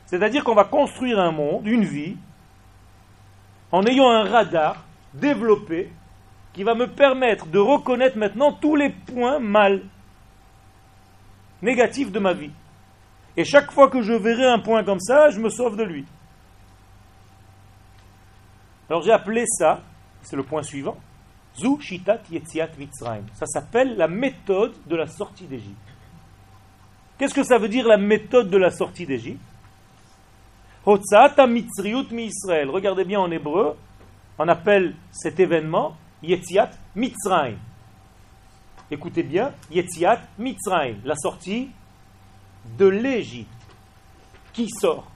C'est-à-dire 0.07 0.45
qu'on 0.45 0.55
va 0.55 0.65
construire 0.65 1.19
un 1.19 1.33
monde, 1.33 1.67
une 1.67 1.85
vie, 1.85 2.17
en 3.75 3.85
ayant 3.87 4.09
un 4.09 4.23
radar 4.23 4.85
développé 5.15 5.91
qui 6.53 6.63
va 6.63 6.77
me 6.77 6.87
permettre 6.87 7.47
de 7.47 7.59
reconnaître 7.59 8.17
maintenant 8.17 8.53
tous 8.53 8.77
les 8.77 8.91
points 8.91 9.41
mal, 9.41 9.83
négatifs 11.61 12.13
de 12.13 12.21
ma 12.21 12.35
vie. 12.35 12.53
Et 13.37 13.45
chaque 13.45 13.73
fois 13.73 13.91
que 13.91 14.01
je 14.01 14.13
verrai 14.13 14.47
un 14.47 14.61
point 14.61 14.85
comme 14.85 15.01
ça, 15.01 15.31
je 15.31 15.41
me 15.41 15.49
sauve 15.49 15.77
de 15.77 15.83
lui. 15.83 16.05
Alors 18.89 19.03
j'ai 19.03 19.11
appelé 19.11 19.45
ça, 19.45 19.81
c'est 20.23 20.37
le 20.37 20.45
point 20.45 20.63
suivant, 20.63 20.97
Zu 21.57 21.81
Shitat 21.81 22.21
Yetziat 22.31 22.71
Mitzrayim. 22.79 23.25
Ça 23.35 23.47
s'appelle 23.47 23.97
la 23.97 24.07
méthode 24.07 24.75
de 24.87 24.95
la 24.95 25.09
sortie 25.09 25.47
d'Égypte. 25.47 25.75
Qu'est-ce 27.19 27.35
que 27.35 27.43
ça 27.43 27.59
veut 27.59 27.69
dire 27.69 27.89
la 27.89 27.97
méthode 27.97 28.51
de 28.51 28.57
la 28.57 28.71
sortie 28.71 29.05
d'Égypte? 29.05 29.43
Regardez 32.71 33.05
bien 33.05 33.21
en 33.21 33.31
hébreu, 33.31 33.77
on 34.39 34.49
appelle 34.49 34.95
cet 35.11 35.41
événement 35.41 35.97
Yetziat 36.23 36.71
Mitzrayim. 36.95 37.57
Écoutez 38.91 39.23
bien, 39.23 39.53
Yetziat 39.71 40.21
Mitzrayim, 40.39 40.97
la 41.05 41.17
sortie 41.17 41.71
de 42.79 42.87
l'Égypte. 42.87 43.51
Qui 44.53 44.69
sort 44.69 45.11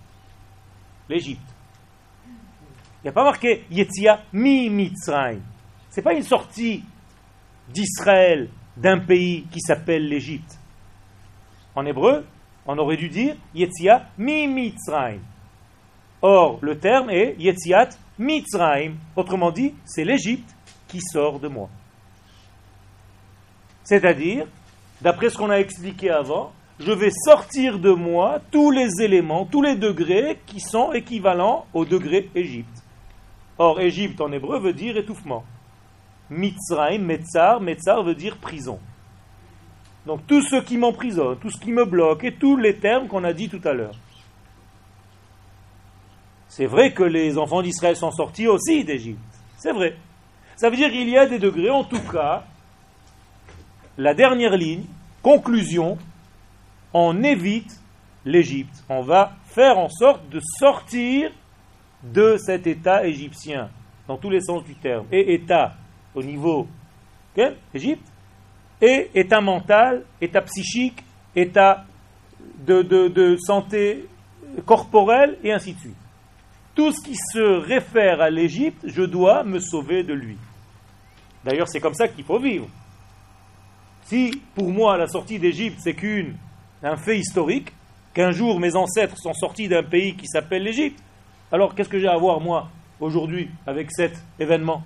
L'Égypte? 1.09 1.41
Il 2.27 3.05
n'y 3.05 3.11
a 3.11 3.13
pas 3.13 3.25
marqué 3.25 3.65
Yetzia 3.71 4.23
mi 4.33 4.69
Mitzrayim. 4.69 5.41
Ce 5.91 5.97
n'est 5.97 6.03
pas 6.03 6.15
une 6.15 6.25
sortie 6.25 6.83
d'Israël 7.69 8.49
d'un 8.77 8.99
pays 8.99 9.45
qui 9.53 9.61
s'appelle 9.61 10.09
l'Égypte. 10.09 10.59
En 11.75 11.87
hébreu, 11.87 12.27
on 12.67 12.77
aurait 12.79 12.97
dû 12.97 13.09
dire 13.09 13.37
Yetzia 13.55 14.09
mi 14.19 14.49
Mitzrayim. 14.49 15.21
Or, 16.21 16.59
le 16.63 16.79
terme 16.79 17.11
est 17.11 17.37
Yetziat 17.39 17.91
Mitzrayim. 18.19 18.95
Autrement 19.15 19.51
dit, 19.51 19.75
c'est 19.85 20.05
l'Égypte 20.05 20.51
qui 20.89 21.01
sort 21.01 21.39
de 21.39 21.49
moi. 21.49 21.69
C'est-à-dire, 23.85 24.47
d'après 25.01 25.31
ce 25.31 25.37
qu'on 25.37 25.51
a 25.51 25.61
expliqué 25.61 26.11
avant, 26.11 26.53
je 26.81 26.93
vais 26.93 27.11
sortir 27.11 27.79
de 27.79 27.91
moi 27.91 28.41
tous 28.51 28.71
les 28.71 29.01
éléments, 29.01 29.47
tous 29.47 29.63
les 29.63 29.77
degrés 29.77 30.41
qui 30.47 30.61
sont 30.61 30.93
équivalents 30.93 31.67
au 31.73 31.85
degré 31.85 32.31
Égypte. 32.35 32.83
Or, 33.57 33.81
Égypte 33.81 34.21
en 34.21 34.33
hébreu 34.33 34.61
veut 34.61 34.73
dire 34.73 34.97
étouffement. 34.97 35.45
Mitzrayim, 36.31 37.03
Metzar, 37.03 37.61
Metzar 37.61 38.03
veut 38.03 38.15
dire 38.15 38.37
prison. 38.37 38.79
Donc 40.07 40.27
tout 40.27 40.43
ce 40.43 40.57
qui 40.57 40.77
m'emprisonne, 40.77 41.39
tout 41.39 41.51
ce 41.51 41.61
qui 41.61 41.73
me 41.73 41.85
bloque 41.85 42.25
et 42.25 42.35
tous 42.35 42.57
les 42.57 42.77
termes 42.77 43.09
qu'on 43.09 43.25
a 43.25 43.33
dit 43.33 43.49
tout 43.49 43.61
à 43.65 43.73
l'heure. 43.73 43.95
C'est 46.49 46.67
vrai 46.67 46.93
que 46.93 47.03
les 47.03 47.39
enfants 47.39 47.63
d'Israël 47.63 47.97
sont 47.97 48.11
sortis 48.11 48.49
aussi 48.49 48.85
d'Égypte. 48.85 49.21
C'est 49.59 49.73
vrai. 49.73 49.97
Ça 50.57 50.71
veut 50.71 50.77
dire 50.77 50.91
qu'il 50.91 51.09
y 51.09 51.17
a 51.17 51.27
des 51.27 51.39
degrés, 51.39 51.71
en 51.71 51.85
tout 51.85 52.01
cas, 52.01 52.45
la 53.97 54.15
dernière 54.15 54.57
ligne, 54.57 54.85
conclusion, 55.23 55.99
on 56.93 57.23
évite 57.23 57.79
l'Égypte. 58.25 58.83
On 58.89 59.03
va 59.03 59.33
faire 59.47 59.79
en 59.79 59.89
sorte 59.89 60.29
de 60.31 60.41
sortir 60.59 61.31
de 62.03 62.37
cet 62.39 62.67
État 62.67 63.07
égyptien, 63.07 63.69
dans 64.07 64.17
tous 64.17 64.31
les 64.31 64.41
sens 64.41 64.65
du 64.65 64.75
terme. 64.75 65.07
Et 65.13 65.35
État 65.35 65.75
au 66.15 66.23
niveau 66.23 66.67
Égypte, 67.75 68.07
et 68.81 69.11
État 69.15 69.41
mental, 69.41 70.05
État 70.21 70.43
psychique, 70.43 71.05
État 71.37 71.85
de, 72.67 72.83
de 72.83 73.37
santé 73.37 74.07
corporelle, 74.67 75.39
et 75.45 75.53
ainsi 75.53 75.75
de 75.75 75.79
suite. 75.79 76.08
Tout 76.79 76.93
ce 76.93 77.01
qui 77.05 77.17
se 77.17 77.59
réfère 77.59 78.21
à 78.21 78.31
l'Égypte, 78.31 78.85
je 78.87 79.03
dois 79.03 79.43
me 79.43 79.59
sauver 79.59 80.05
de 80.05 80.15
lui. 80.15 80.37
D'ailleurs, 81.45 81.67
c'est 81.67 81.81
comme 81.81 81.95
ça 81.95 82.07
qu'il 82.07 82.23
faut 82.23 82.39
vivre. 82.39 82.69
Si 84.05 84.41
pour 84.55 84.71
moi 84.71 84.97
la 84.97 85.09
sortie 85.09 85.41
d'Égypte 85.41 85.81
c'est 85.83 85.95
qu'une 85.95 86.37
un 86.85 86.97
fait 86.97 87.19
historique, 87.19 87.73
qu'un 88.15 88.31
jour 88.31 88.61
mes 88.61 88.77
ancêtres 88.77 89.19
sont 89.19 89.35
sortis 89.35 89.67
d'un 89.67 89.83
pays 89.83 90.15
qui 90.15 90.29
s'appelle 90.29 90.63
l'Égypte, 90.63 91.03
alors 91.51 91.75
qu'est-ce 91.75 91.89
que 91.89 91.99
j'ai 91.99 92.07
à 92.07 92.17
voir 92.17 92.39
moi 92.39 92.69
aujourd'hui 93.01 93.51
avec 93.67 93.91
cet 93.91 94.13
événement? 94.39 94.85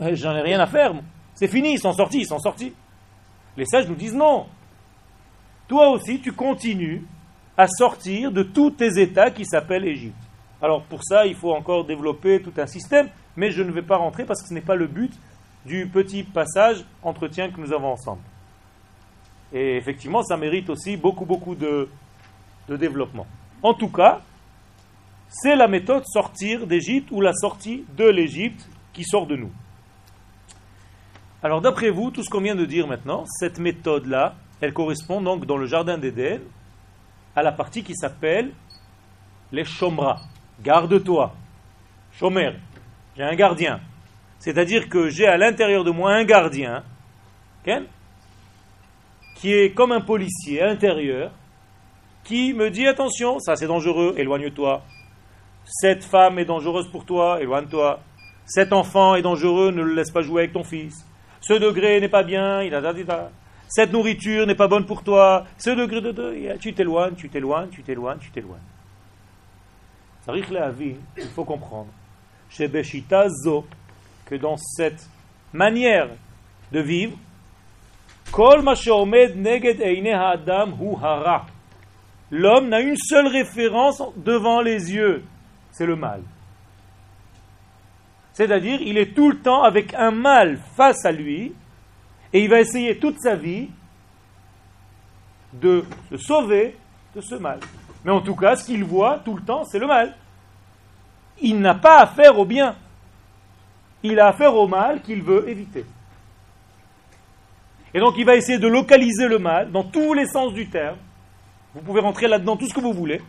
Euh, 0.00 0.14
J'en 0.14 0.34
ai 0.34 0.40
rien 0.40 0.60
à 0.60 0.66
faire. 0.66 0.94
C'est 1.34 1.48
fini, 1.48 1.74
ils 1.74 1.78
sont 1.78 1.92
sortis, 1.92 2.20
ils 2.20 2.26
sont 2.26 2.38
sortis. 2.38 2.72
Les 3.54 3.66
sages 3.66 3.86
nous 3.86 3.96
disent 3.96 4.14
non. 4.14 4.46
Toi 5.68 5.90
aussi, 5.90 6.20
tu 6.20 6.32
continues 6.32 7.04
à 7.54 7.68
sortir 7.68 8.32
de 8.32 8.42
tous 8.42 8.70
tes 8.70 8.98
états 8.98 9.30
qui 9.30 9.44
s'appellent 9.44 9.86
Égypte. 9.86 10.16
Alors 10.60 10.82
pour 10.82 11.04
ça, 11.04 11.26
il 11.26 11.34
faut 11.34 11.52
encore 11.52 11.84
développer 11.84 12.42
tout 12.42 12.52
un 12.56 12.66
système, 12.66 13.08
mais 13.36 13.50
je 13.50 13.62
ne 13.62 13.70
vais 13.70 13.82
pas 13.82 13.96
rentrer 13.96 14.24
parce 14.24 14.42
que 14.42 14.48
ce 14.48 14.54
n'est 14.54 14.60
pas 14.60 14.74
le 14.74 14.86
but 14.86 15.12
du 15.64 15.86
petit 15.86 16.24
passage 16.24 16.84
entretien 17.02 17.50
que 17.50 17.60
nous 17.60 17.72
avons 17.72 17.92
ensemble. 17.92 18.22
Et 19.52 19.76
effectivement, 19.76 20.22
ça 20.22 20.36
mérite 20.36 20.68
aussi 20.70 20.96
beaucoup, 20.96 21.24
beaucoup 21.24 21.54
de, 21.54 21.88
développement. 22.68 23.26
En 23.62 23.72
tout 23.72 23.88
cas, 23.88 24.20
c'est 25.28 25.56
la 25.56 25.68
méthode 25.68 26.04
sortir 26.06 26.66
d'Égypte 26.66 27.10
ou 27.10 27.20
la 27.20 27.32
sortie 27.32 27.84
de 27.96 28.04
l'Égypte 28.04 28.68
qui 28.92 29.04
sort 29.04 29.26
de 29.26 29.36
nous. 29.36 29.50
Alors 31.42 31.60
d'après 31.60 31.90
vous, 31.90 32.10
tout 32.10 32.22
ce 32.22 32.28
qu'on 32.28 32.40
vient 32.40 32.56
de 32.56 32.66
dire 32.66 32.86
maintenant, 32.86 33.24
cette 33.26 33.58
méthode-là, 33.58 34.34
elle 34.60 34.74
correspond 34.74 35.22
donc 35.22 35.46
dans 35.46 35.56
le 35.56 35.66
jardin 35.66 35.96
d'Éden 35.96 36.40
à 37.34 37.42
la 37.42 37.52
partie 37.52 37.82
qui 37.82 37.94
s'appelle 37.94 38.52
les 39.52 39.64
chomra. 39.64 40.20
Garde-toi. 40.62 41.34
Chomer. 42.12 42.52
J'ai 43.16 43.22
un 43.22 43.34
gardien. 43.34 43.80
C'est-à-dire 44.38 44.88
que 44.88 45.08
j'ai 45.08 45.26
à 45.26 45.36
l'intérieur 45.36 45.84
de 45.84 45.90
moi 45.90 46.12
un 46.12 46.24
gardien 46.24 46.84
qui 49.34 49.52
est 49.52 49.74
comme 49.74 49.92
un 49.92 50.00
policier 50.00 50.62
intérieur, 50.62 51.30
qui 52.24 52.52
me 52.52 52.70
dit 52.70 52.86
attention, 52.86 53.38
ça 53.38 53.56
c'est 53.56 53.66
dangereux, 53.66 54.14
éloigne-toi. 54.16 54.82
Cette 55.64 56.04
femme 56.04 56.38
est 56.38 56.44
dangereuse 56.44 56.88
pour 56.88 57.04
toi, 57.04 57.40
éloigne-toi. 57.40 58.00
Cet 58.46 58.72
enfant 58.72 59.14
est 59.14 59.22
dangereux, 59.22 59.70
ne 59.70 59.82
le 59.82 59.94
laisse 59.94 60.10
pas 60.10 60.22
jouer 60.22 60.42
avec 60.42 60.52
ton 60.52 60.64
fils. 60.64 61.04
Ce 61.40 61.52
degré 61.52 62.00
n'est 62.00 62.08
pas 62.08 62.22
bien, 62.22 62.62
il 62.62 62.74
a 62.74 63.30
Cette 63.68 63.92
nourriture 63.92 64.46
n'est 64.46 64.54
pas 64.54 64.68
bonne 64.68 64.86
pour 64.86 65.02
toi. 65.02 65.44
Ce 65.58 65.70
degré 65.70 66.00
de, 66.00 66.56
tu 66.56 66.72
t'éloignes, 66.72 67.14
tu 67.14 67.28
t'éloignes, 67.28 67.68
tu 67.68 67.82
t'éloignes, 67.82 68.18
tu 68.18 68.30
t'éloignes. 68.30 68.58
Il 71.16 71.28
faut 71.28 71.44
comprendre. 71.44 71.88
Que 74.26 74.34
dans 74.34 74.56
cette 74.56 75.08
manière 75.52 76.08
de 76.72 76.80
vivre, 76.80 77.16
L'homme 82.30 82.68
n'a 82.68 82.80
une 82.80 82.96
seule 82.96 83.26
référence 83.26 84.02
devant 84.16 84.60
les 84.60 84.92
yeux, 84.92 85.24
c'est 85.72 85.86
le 85.86 85.96
mal. 85.96 86.20
C'est-à-dire, 88.34 88.82
il 88.82 88.98
est 88.98 89.14
tout 89.14 89.30
le 89.30 89.38
temps 89.38 89.62
avec 89.62 89.94
un 89.94 90.10
mal 90.10 90.58
face 90.76 91.06
à 91.06 91.12
lui, 91.12 91.54
et 92.32 92.42
il 92.42 92.50
va 92.50 92.60
essayer 92.60 92.98
toute 92.98 93.18
sa 93.20 93.34
vie 93.34 93.70
de 95.54 95.84
se 96.10 96.18
sauver 96.18 96.76
de 97.16 97.20
ce 97.22 97.36
mal. 97.36 97.60
Mais 98.04 98.12
en 98.12 98.20
tout 98.20 98.36
cas, 98.36 98.56
ce 98.56 98.64
qu'il 98.64 98.84
voit 98.84 99.20
tout 99.24 99.34
le 99.34 99.42
temps, 99.42 99.64
c'est 99.64 99.78
le 99.78 99.86
mal. 99.86 100.14
Il 101.40 101.60
n'a 101.60 101.74
pas 101.74 102.00
affaire 102.00 102.38
au 102.38 102.44
bien. 102.44 102.76
Il 104.02 104.20
a 104.20 104.28
affaire 104.28 104.54
au 104.54 104.68
mal 104.68 105.02
qu'il 105.02 105.22
veut 105.22 105.48
éviter. 105.48 105.84
Et 107.94 108.00
donc 108.00 108.14
il 108.18 108.24
va 108.24 108.36
essayer 108.36 108.58
de 108.58 108.68
localiser 108.68 109.28
le 109.28 109.38
mal 109.38 109.70
dans 109.72 109.84
tous 109.84 110.14
les 110.14 110.26
sens 110.26 110.52
du 110.52 110.68
terme. 110.68 110.98
Vous 111.74 111.80
pouvez 111.80 112.00
rentrer 112.00 112.28
là-dedans 112.28 112.56
tout 112.56 112.66
ce 112.66 112.74
que 112.74 112.80
vous 112.80 112.92
voulez, 112.92 113.20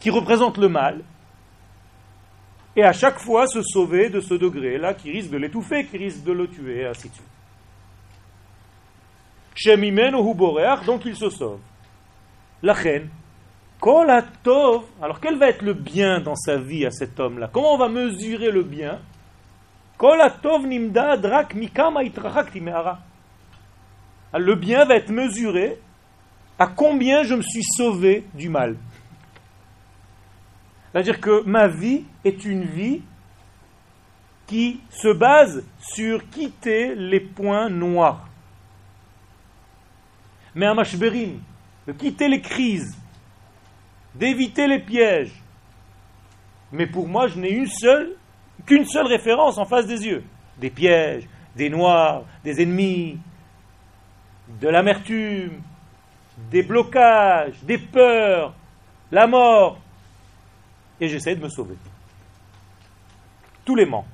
qui 0.00 0.10
représente 0.10 0.58
le 0.58 0.68
mal. 0.68 1.00
Et 2.76 2.84
à 2.84 2.92
chaque 2.92 3.18
fois 3.18 3.46
se 3.46 3.62
sauver 3.62 4.08
de 4.08 4.20
ce 4.20 4.34
degré-là 4.34 4.94
qui 4.94 5.10
risque 5.10 5.30
de 5.30 5.36
l'étouffer, 5.36 5.84
qui 5.84 5.98
risque 5.98 6.22
de 6.22 6.32
le 6.32 6.46
tuer, 6.48 6.82
et 6.82 6.86
ainsi 6.86 7.08
de 7.08 7.14
suite. 7.14 7.26
donc 10.84 11.04
il 11.04 11.16
se 11.16 11.30
sauve. 11.30 11.58
La 12.62 12.74
alors 13.80 15.20
quel 15.20 15.38
va 15.38 15.48
être 15.48 15.62
le 15.62 15.72
bien 15.72 16.20
dans 16.20 16.34
sa 16.34 16.56
vie 16.56 16.84
à 16.84 16.90
cet 16.90 17.20
homme-là? 17.20 17.48
Comment 17.52 17.74
on 17.74 17.78
va 17.78 17.88
mesurer 17.88 18.50
le 18.50 18.62
bien? 18.62 18.98
Mikama 21.54 22.02
le 24.34 24.54
bien 24.54 24.84
va 24.84 24.96
être 24.96 25.10
mesuré 25.10 25.78
à 26.58 26.66
combien 26.66 27.22
je 27.22 27.34
me 27.34 27.42
suis 27.42 27.62
sauvé 27.62 28.26
du 28.34 28.48
mal. 28.48 28.76
C'est-à-dire 30.90 31.20
que 31.20 31.42
ma 31.44 31.68
vie 31.68 32.04
est 32.24 32.44
une 32.44 32.64
vie 32.64 33.02
qui 34.46 34.80
se 34.90 35.12
base 35.12 35.64
sur 35.78 36.28
quitter 36.30 36.94
les 36.94 37.20
points 37.20 37.68
noirs. 37.68 38.26
Mais 40.54 40.66
un 40.66 40.74
mashberim, 40.74 41.40
quitter 41.98 42.28
les 42.28 42.40
crises, 42.40 42.97
d'éviter 44.18 44.66
les 44.66 44.80
pièges. 44.80 45.32
Mais 46.72 46.86
pour 46.86 47.06
moi, 47.06 47.28
je 47.28 47.38
n'ai 47.38 47.50
une 47.50 47.68
seule, 47.68 48.16
qu'une 48.66 48.84
seule 48.84 49.06
référence 49.06 49.58
en 49.58 49.64
face 49.64 49.86
des 49.86 50.04
yeux. 50.04 50.24
Des 50.58 50.70
pièges, 50.70 51.28
des 51.56 51.70
noirs, 51.70 52.24
des 52.44 52.60
ennemis, 52.60 53.18
de 54.60 54.68
l'amertume, 54.68 55.62
des 56.50 56.62
blocages, 56.62 57.54
des 57.62 57.78
peurs, 57.78 58.54
la 59.10 59.26
mort. 59.26 59.78
Et 61.00 61.08
j'essaie 61.08 61.36
de 61.36 61.42
me 61.42 61.48
sauver. 61.48 61.76
Tous 63.64 63.76
les 63.76 63.86
manques. 63.86 64.06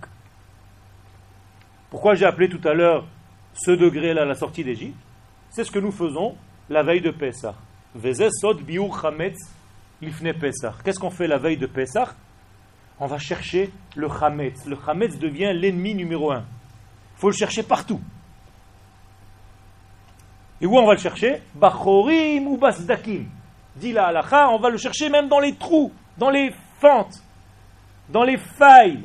Pourquoi 1.90 2.14
j'ai 2.14 2.26
appelé 2.26 2.48
tout 2.48 2.66
à 2.68 2.74
l'heure 2.74 3.06
ce 3.54 3.70
degré-là 3.70 4.24
la 4.24 4.34
sortie 4.34 4.64
d'Égypte? 4.64 4.98
C'est 5.50 5.64
ce 5.64 5.70
que 5.70 5.78
nous 5.78 5.92
faisons 5.92 6.36
la 6.68 6.82
veille 6.82 7.00
de 7.00 7.10
Pessah. 7.10 7.54
Qu'est-ce 10.84 10.98
qu'on 10.98 11.10
fait 11.10 11.26
la 11.26 11.38
veille 11.38 11.56
de 11.56 11.66
Pessah 11.66 12.14
On 13.00 13.06
va 13.06 13.18
chercher 13.18 13.70
le 13.96 14.08
Chametz. 14.08 14.66
Le 14.66 14.76
Chametz 14.84 15.18
devient 15.18 15.52
l'ennemi 15.54 15.94
numéro 15.94 16.32
un. 16.32 16.44
Il 17.16 17.20
faut 17.20 17.30
le 17.30 17.36
chercher 17.36 17.62
partout. 17.62 18.00
Et 20.60 20.66
où 20.66 20.76
on 20.76 20.86
va 20.86 20.94
le 20.94 21.00
chercher? 21.00 21.42
Bachorim 21.54 22.46
ou 22.46 22.56
Basdakim. 22.56 23.26
Dit 23.76 23.92
la 23.92 24.06
halacha, 24.06 24.48
on 24.50 24.58
va 24.58 24.70
le 24.70 24.78
chercher 24.78 25.08
même 25.08 25.28
dans 25.28 25.40
les 25.40 25.54
trous, 25.54 25.92
dans 26.16 26.30
les 26.30 26.52
fentes, 26.80 27.22
dans 28.08 28.22
les 28.22 28.36
failles, 28.36 29.02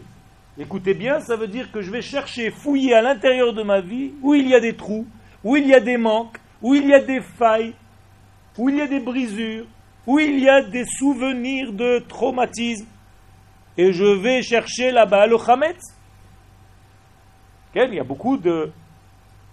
Écoutez 0.61 0.93
bien, 0.93 1.21
ça 1.21 1.37
veut 1.37 1.47
dire 1.47 1.71
que 1.71 1.81
je 1.81 1.89
vais 1.89 2.01
chercher, 2.01 2.51
fouiller 2.51 2.93
à 2.93 3.01
l'intérieur 3.01 3.53
de 3.53 3.63
ma 3.63 3.79
vie 3.79 4.11
où 4.21 4.33
il 4.33 4.45
y 4.49 4.53
a 4.53 4.59
des 4.59 4.75
trous, 4.75 5.07
où 5.41 5.55
il 5.55 5.65
y 5.65 5.73
a 5.73 5.79
des 5.79 5.95
manques, 5.95 6.37
où 6.61 6.75
il 6.75 6.85
y 6.85 6.93
a 6.93 6.99
des 6.99 7.21
failles, 7.21 7.73
où 8.57 8.67
il 8.67 8.75
y 8.75 8.81
a 8.81 8.87
des 8.87 8.99
brisures, 8.99 9.65
où 10.07 10.19
il 10.19 10.39
y 10.39 10.49
a 10.49 10.61
des 10.61 10.85
souvenirs 10.85 11.71
de 11.73 11.99
traumatisme. 12.07 12.87
Et 13.77 13.93
je 13.93 14.03
vais 14.03 14.41
chercher 14.41 14.91
là-bas 14.91 15.27
le 15.27 15.37
Hametz. 15.37 15.81
Il 17.75 17.93
y 17.93 17.99
a 17.99 18.03
beaucoup 18.03 18.37
de 18.37 18.71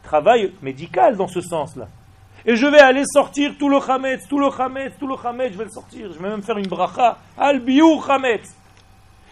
travail 0.02 0.52
médical 0.62 1.16
dans 1.16 1.28
ce 1.28 1.40
sens-là. 1.40 1.88
Et 2.44 2.56
je 2.56 2.66
vais 2.66 2.80
aller 2.80 3.04
sortir 3.04 3.54
tout 3.58 3.68
le 3.68 3.78
Hametz, 3.78 4.26
tout 4.28 4.38
le 4.38 4.46
Hametz, 4.46 4.94
tout 4.98 5.06
le 5.06 5.14
Hametz, 5.22 5.52
je 5.52 5.58
vais 5.58 5.64
le 5.64 5.70
sortir. 5.70 6.12
Je 6.12 6.18
vais 6.18 6.28
même 6.28 6.42
faire 6.42 6.58
une 6.58 6.68
bracha. 6.68 7.18
Al 7.36 7.62
Hametz. 8.08 8.54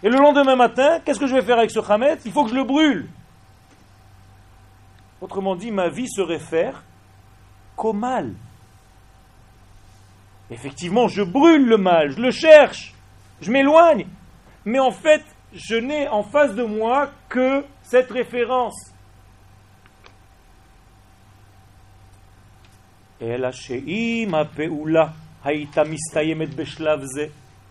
Et 0.02 0.08
le 0.08 0.16
lendemain 0.16 0.56
matin, 0.56 1.00
qu'est-ce 1.04 1.18
que 1.18 1.26
je 1.26 1.34
vais 1.34 1.42
faire 1.42 1.58
avec 1.58 1.70
ce 1.70 1.80
Hametz 1.80 2.22
Il 2.24 2.32
faut 2.32 2.44
que 2.44 2.50
je 2.50 2.56
le 2.56 2.64
brûle. 2.64 3.08
Autrement 5.20 5.56
dit, 5.56 5.70
ma 5.70 5.88
vie 5.88 6.08
se 6.08 6.20
réfère 6.20 6.82
qu'au 7.76 7.92
mal. 7.92 8.34
Effectivement, 10.54 11.08
je 11.08 11.20
brûle 11.20 11.66
le 11.66 11.76
mal, 11.76 12.12
je 12.12 12.20
le 12.20 12.30
cherche, 12.30 12.94
je 13.40 13.50
m'éloigne. 13.50 14.06
Mais 14.64 14.78
en 14.78 14.92
fait, 14.92 15.24
je 15.52 15.74
n'ai 15.74 16.06
en 16.06 16.22
face 16.22 16.54
de 16.54 16.62
moi 16.62 17.10
que 17.28 17.64
cette 17.82 18.08
référence. 18.12 18.92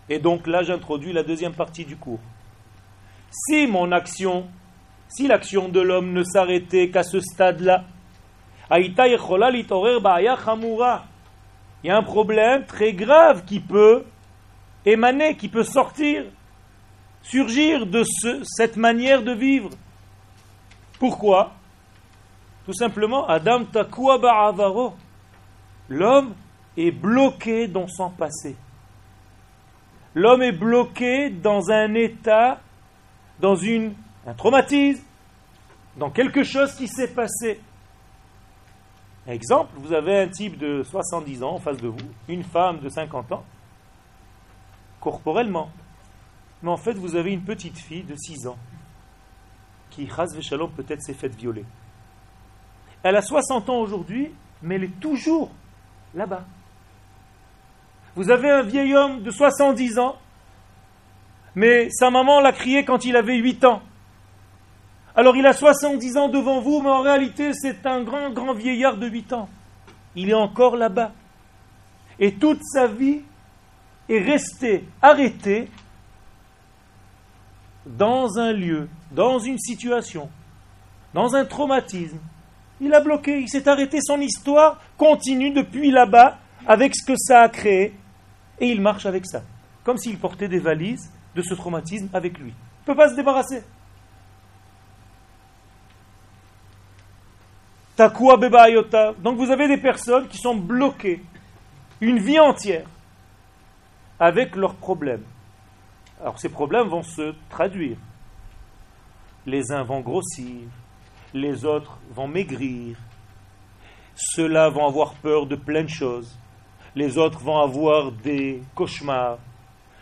Et 0.10 0.20
donc 0.20 0.46
là, 0.46 0.64
j'introduis 0.64 1.14
la 1.14 1.24
deuxième 1.24 1.54
partie 1.54 1.86
du 1.86 1.96
cours. 1.96 2.20
Si 3.32 3.66
mon 3.66 3.94
action, 3.94 4.46
si 5.08 5.30
l'action 5.30 5.70
de 5.70 5.80
l'homme 5.80 6.12
ne 6.12 6.24
s'arrêtait 6.26 6.90
qu'à 6.90 7.04
ce 7.04 7.22
stade-là, 7.22 7.86
il 11.84 11.88
y 11.88 11.90
a 11.90 11.98
un 11.98 12.04
problème 12.04 12.66
très 12.66 12.94
grave 12.94 13.44
qui 13.46 13.60
peut 13.60 14.06
émaner, 14.86 15.36
qui 15.36 15.50
peut 15.50 15.64
sortir, 15.64 16.26
surgir 17.22 17.86
de 17.86 18.04
cette 18.44 18.78
manière 18.78 19.22
de 19.22 19.34
vivre. 19.34 19.70
Pourquoi? 21.00 21.54
Tout 22.66 22.74
simplement, 22.74 23.28
Adam 23.28 23.66
Takua 23.66 24.18
Ba'avaro. 24.18 24.94
L'homme 25.90 26.34
est 26.78 26.92
bloqué 26.92 27.68
dans 27.68 27.88
son 27.88 28.10
passé. 28.10 28.56
L'homme 30.16 30.42
est 30.42 30.54
bloqué 30.54 31.30
dans 31.30 31.70
un 31.70 31.94
état, 31.96 32.62
dans 33.40 33.56
une, 33.56 33.94
un 34.26 34.34
traumatisme, 34.34 35.04
dans 35.98 36.10
quelque 36.10 36.44
chose 36.44 36.74
qui 36.76 36.88
s'est 36.88 37.14
passé. 37.14 37.60
Exemple, 39.28 39.72
vous 39.78 39.94
avez 39.94 40.20
un 40.20 40.28
type 40.28 40.58
de 40.58 40.84
70 40.84 41.44
ans 41.44 41.52
en 41.52 41.60
face 41.60 41.78
de 41.78 41.88
vous, 41.88 41.98
une 42.28 42.44
femme 42.44 42.80
de 42.80 42.90
50 42.90 43.32
ans, 43.32 43.44
corporellement. 45.00 45.70
Mais 46.62 46.70
en 46.70 46.78
fait, 46.78 46.94
vous 46.94 47.16
avez 47.16 47.32
une 47.32 47.44
petite 47.44 47.78
fille 47.78 48.04
de 48.04 48.16
6 48.16 48.48
ans 48.48 48.58
qui, 49.92 50.08
ras 50.08 50.28
Shalom, 50.42 50.72
peut-être 50.72 51.02
s'est 51.02 51.14
faite 51.14 51.36
violer. 51.36 51.64
Elle 53.04 53.16
a 53.16 53.22
60 53.22 53.70
ans 53.70 53.80
aujourd'hui, 53.80 54.32
mais 54.62 54.76
elle 54.76 54.86
est 54.86 55.00
toujours 55.00 55.52
là-bas. 56.16 56.44
Vous 58.16 58.30
avez 58.30 58.50
un 58.50 58.62
vieil 58.62 58.96
homme 58.96 59.24
de 59.24 59.32
70 59.32 60.00
ans, 60.00 60.18
mais 61.56 61.90
sa 61.92 62.10
maman 62.10 62.40
l'a 62.42 62.52
crié 62.52 62.86
quand 62.86 63.06
il 63.06 63.16
avait 63.16 63.38
8 63.38 63.66
ans. 63.66 63.82
Alors 65.16 65.36
il 65.36 65.46
a 65.46 65.54
70 65.54 66.18
ans 66.18 66.28
devant 66.28 66.60
vous, 66.60 66.82
mais 66.82 66.90
en 66.90 67.02
réalité 67.02 67.54
c'est 67.54 67.86
un 67.86 68.04
grand, 68.04 68.32
grand 68.32 68.54
vieillard 68.54 68.98
de 68.98 69.08
8 69.08 69.34
ans. 69.34 69.50
Il 70.16 70.30
est 70.30 70.36
encore 70.36 70.76
là-bas. 70.76 71.12
Et 72.20 72.34
toute 72.34 72.64
sa 72.64 72.88
vie 72.88 73.22
est 74.10 74.20
restée 74.20 74.86
arrêtée 75.02 75.70
dans 77.86 78.38
un 78.38 78.54
lieu, 78.54 78.90
dans 79.12 79.40
une 79.40 79.60
situation, 79.60 80.30
dans 81.14 81.36
un 81.36 81.46
traumatisme. 81.46 82.20
Il 82.82 82.94
a 82.94 83.02
bloqué, 83.02 83.40
il 83.40 83.50
s'est 83.50 83.68
arrêté, 83.68 84.00
son 84.02 84.20
histoire 84.20 84.82
continue 84.98 85.52
depuis 85.52 85.92
là-bas 85.92 86.40
avec 86.66 86.96
ce 86.96 87.06
que 87.06 87.16
ça 87.18 87.42
a 87.42 87.50
créé 87.50 87.94
et 88.60 88.68
il 88.68 88.82
marche 88.82 89.06
avec 89.06 89.26
ça. 89.26 89.44
Comme 89.84 89.98
s'il 89.98 90.18
portait 90.18 90.48
des 90.48 90.60
valises 90.60 91.12
de 91.36 91.42
ce 91.42 91.54
traumatisme 91.54 92.10
avec 92.14 92.38
lui. 92.40 92.50
Il 92.50 92.82
ne 92.82 92.86
peut 92.86 92.96
pas 92.96 93.10
se 93.10 93.16
débarrasser. 93.16 93.64
Donc 97.98 99.38
vous 99.38 99.52
avez 99.52 99.68
des 99.68 99.78
personnes 99.78 100.28
qui 100.28 100.38
sont 100.38 100.56
bloquées 100.56 101.22
une 102.02 102.20
vie 102.20 102.40
entière 102.40 102.86
avec 104.20 104.56
leurs 104.56 104.76
problèmes. 104.76 105.24
Alors 106.20 106.40
ces 106.40 106.50
problèmes 106.50 106.88
vont 106.88 107.04
se 107.04 107.34
traduire. 107.50 107.98
Les 109.46 109.72
uns 109.72 109.84
vont 109.84 110.00
grossir, 110.00 110.68
les 111.34 111.66
autres 111.66 112.00
vont 112.12 112.28
maigrir, 112.28 112.98
ceux-là 114.16 114.70
vont 114.70 114.88
avoir 114.88 115.14
peur 115.16 115.46
de 115.46 115.56
plein 115.56 115.84
de 115.84 115.90
choses. 115.90 116.38
Les 116.96 117.18
autres 117.18 117.40
vont 117.40 117.60
avoir 117.60 118.12
des 118.12 118.62
cauchemars, 118.76 119.40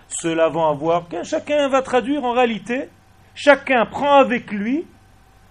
ceux-là 0.08 0.50
vont 0.50 0.68
avoir... 0.68 1.06
Chacun 1.24 1.70
va 1.70 1.82
traduire 1.82 2.24
en 2.24 2.34
réalité, 2.34 2.90
chacun 3.34 3.86
prend 3.86 4.16
avec 4.16 4.52
lui 4.52 4.86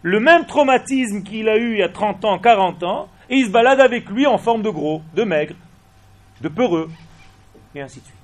le 0.03 0.21
même 0.21 0.47
traumatisme 0.47 1.23
qu'il 1.23 1.49
a 1.49 1.57
eu 1.57 1.73
il 1.73 1.79
y 1.79 1.83
a 1.83 1.89
30 1.89 2.25
ans, 2.25 2.39
40 2.39 2.83
ans, 2.83 3.09
et 3.29 3.37
il 3.37 3.47
se 3.47 3.51
balade 3.51 3.81
avec 3.81 4.09
lui 4.09 4.27
en 4.27 4.39
forme 4.39 4.63
de 4.63 4.71
gros, 4.71 5.03
de 5.15 5.25
maigre, 5.25 5.55
de 6.41 6.49
peureux, 6.49 6.91
et 7.75 7.81
ainsi 7.81 8.01
de 8.01 8.05
suite. 8.05 8.17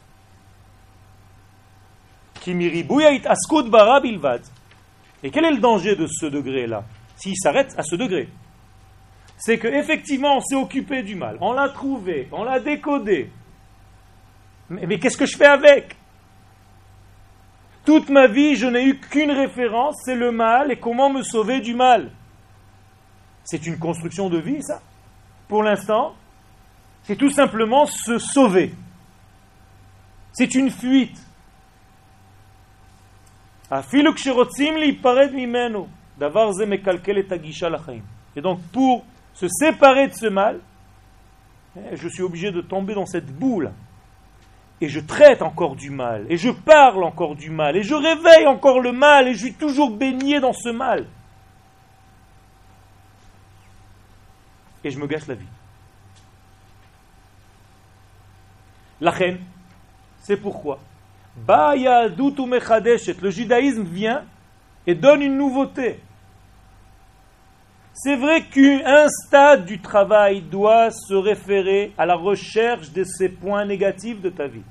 Et 5.22 5.30
quel 5.30 5.44
est 5.44 5.50
le 5.50 5.58
danger 5.58 5.96
de 5.96 6.06
ce 6.06 6.26
degré-là? 6.26 6.84
S'il 7.16 7.36
s'arrête 7.36 7.74
à 7.76 7.82
ce 7.82 7.96
degré. 7.96 8.28
C'est 9.36 9.58
qu'effectivement, 9.58 10.36
on 10.36 10.40
s'est 10.40 10.54
occupé 10.54 11.02
du 11.02 11.14
mal, 11.14 11.36
on 11.40 11.52
l'a 11.52 11.68
trouvé, 11.68 12.28
on 12.32 12.44
l'a 12.44 12.60
décodé. 12.60 13.30
Mais, 14.68 14.98
qu'est-ce 14.98 15.16
que 15.16 15.26
je 15.26 15.36
fais 15.36 15.46
avec? 15.46 15.96
Toute 17.86 18.10
ma 18.10 18.26
vie, 18.26 18.56
je 18.56 18.66
n'ai 18.66 18.84
eu 18.84 18.98
qu'une 18.98 19.30
référence, 19.30 20.02
c'est 20.04 20.16
le 20.16 20.32
mal 20.32 20.72
et 20.72 20.76
comment 20.76 21.08
me 21.08 21.22
sauver 21.22 21.60
du 21.60 21.72
mal. 21.74 22.10
C'est 23.44 23.66
une 23.66 23.78
construction 23.78 24.28
de 24.28 24.38
vie, 24.38 24.62
ça. 24.62 24.82
Pour 25.48 25.62
l'instant, 25.62 26.14
c'est 27.04 27.16
tout 27.16 27.30
simplement 27.30 27.86
se 27.86 28.18
sauver. 28.18 28.74
C'est 30.32 30.54
une 30.54 30.70
fuite. 30.70 31.16
Et 38.36 38.40
donc, 38.40 38.60
pour 38.72 39.04
se 39.32 39.48
séparer 39.48 40.08
de 40.08 40.14
ce 40.14 40.26
mal, 40.26 40.60
Eh, 41.76 41.96
je 41.96 42.08
suis 42.08 42.22
obligé 42.22 42.50
de 42.50 42.60
tomber 42.60 42.94
dans 42.94 43.06
cette 43.06 43.26
boule. 43.26 43.70
Et 44.80 44.88
je 44.88 45.00
traite 45.00 45.40
encore 45.40 45.74
du 45.74 45.90
mal, 45.90 46.26
et 46.28 46.36
je 46.36 46.50
parle 46.50 47.02
encore 47.02 47.34
du 47.34 47.50
mal, 47.50 47.76
et 47.76 47.82
je 47.82 47.94
réveille 47.94 48.46
encore 48.46 48.80
le 48.80 48.92
mal, 48.92 49.26
et 49.26 49.32
je 49.32 49.38
suis 49.38 49.54
toujours 49.54 49.90
baigné 49.90 50.38
dans 50.38 50.52
ce 50.52 50.68
mal. 50.68 51.06
Et 54.84 54.90
je 54.90 54.98
me 54.98 55.06
gâche 55.06 55.26
la 55.26 55.34
vie. 55.34 55.46
La 59.00 59.10
reine, 59.10 59.38
c'est 60.20 60.36
pourquoi? 60.36 60.78
Le 61.48 63.30
judaïsme 63.30 63.84
vient 63.84 64.24
et 64.86 64.94
donne 64.94 65.22
une 65.22 65.36
nouveauté. 65.36 66.00
C'est 67.98 68.16
vrai 68.16 68.42
qu'un 68.42 69.08
stade 69.08 69.64
du 69.64 69.80
travail 69.80 70.42
doit 70.42 70.90
se 70.90 71.14
référer 71.14 71.94
à 71.96 72.04
la 72.04 72.14
recherche 72.14 72.90
de 72.90 73.04
ces 73.04 73.30
points 73.30 73.64
négatifs 73.64 74.20
de 74.20 74.28
ta 74.28 74.46
vie. 74.46 74.64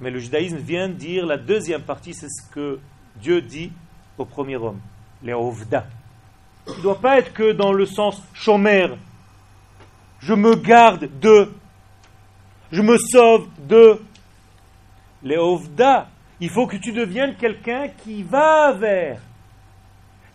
Mais 0.00 0.12
le 0.12 0.20
judaïsme 0.20 0.58
vient 0.58 0.88
dire 0.88 1.26
la 1.26 1.36
deuxième 1.36 1.82
partie, 1.82 2.14
c'est 2.14 2.28
ce 2.28 2.48
que 2.52 2.78
Dieu 3.16 3.40
dit 3.40 3.72
au 4.16 4.24
premier 4.24 4.54
homme, 4.54 4.78
les 5.24 5.32
ovda. 5.32 5.86
Il 6.68 6.76
ne 6.76 6.82
doit 6.82 7.00
pas 7.00 7.18
être 7.18 7.32
que 7.32 7.50
dans 7.50 7.72
le 7.72 7.84
sens 7.84 8.22
chômeur. 8.32 8.96
Je 10.20 10.34
me 10.34 10.54
garde 10.54 11.08
de. 11.18 11.50
Je 12.70 12.80
me 12.80 12.96
sauve 12.96 13.48
de. 13.66 14.00
Les 15.24 15.36
ovda. 15.36 16.06
Il 16.38 16.48
faut 16.48 16.68
que 16.68 16.76
tu 16.76 16.92
deviennes 16.92 17.34
quelqu'un 17.34 17.88
qui 17.88 18.22
va 18.22 18.70
vers 18.70 19.18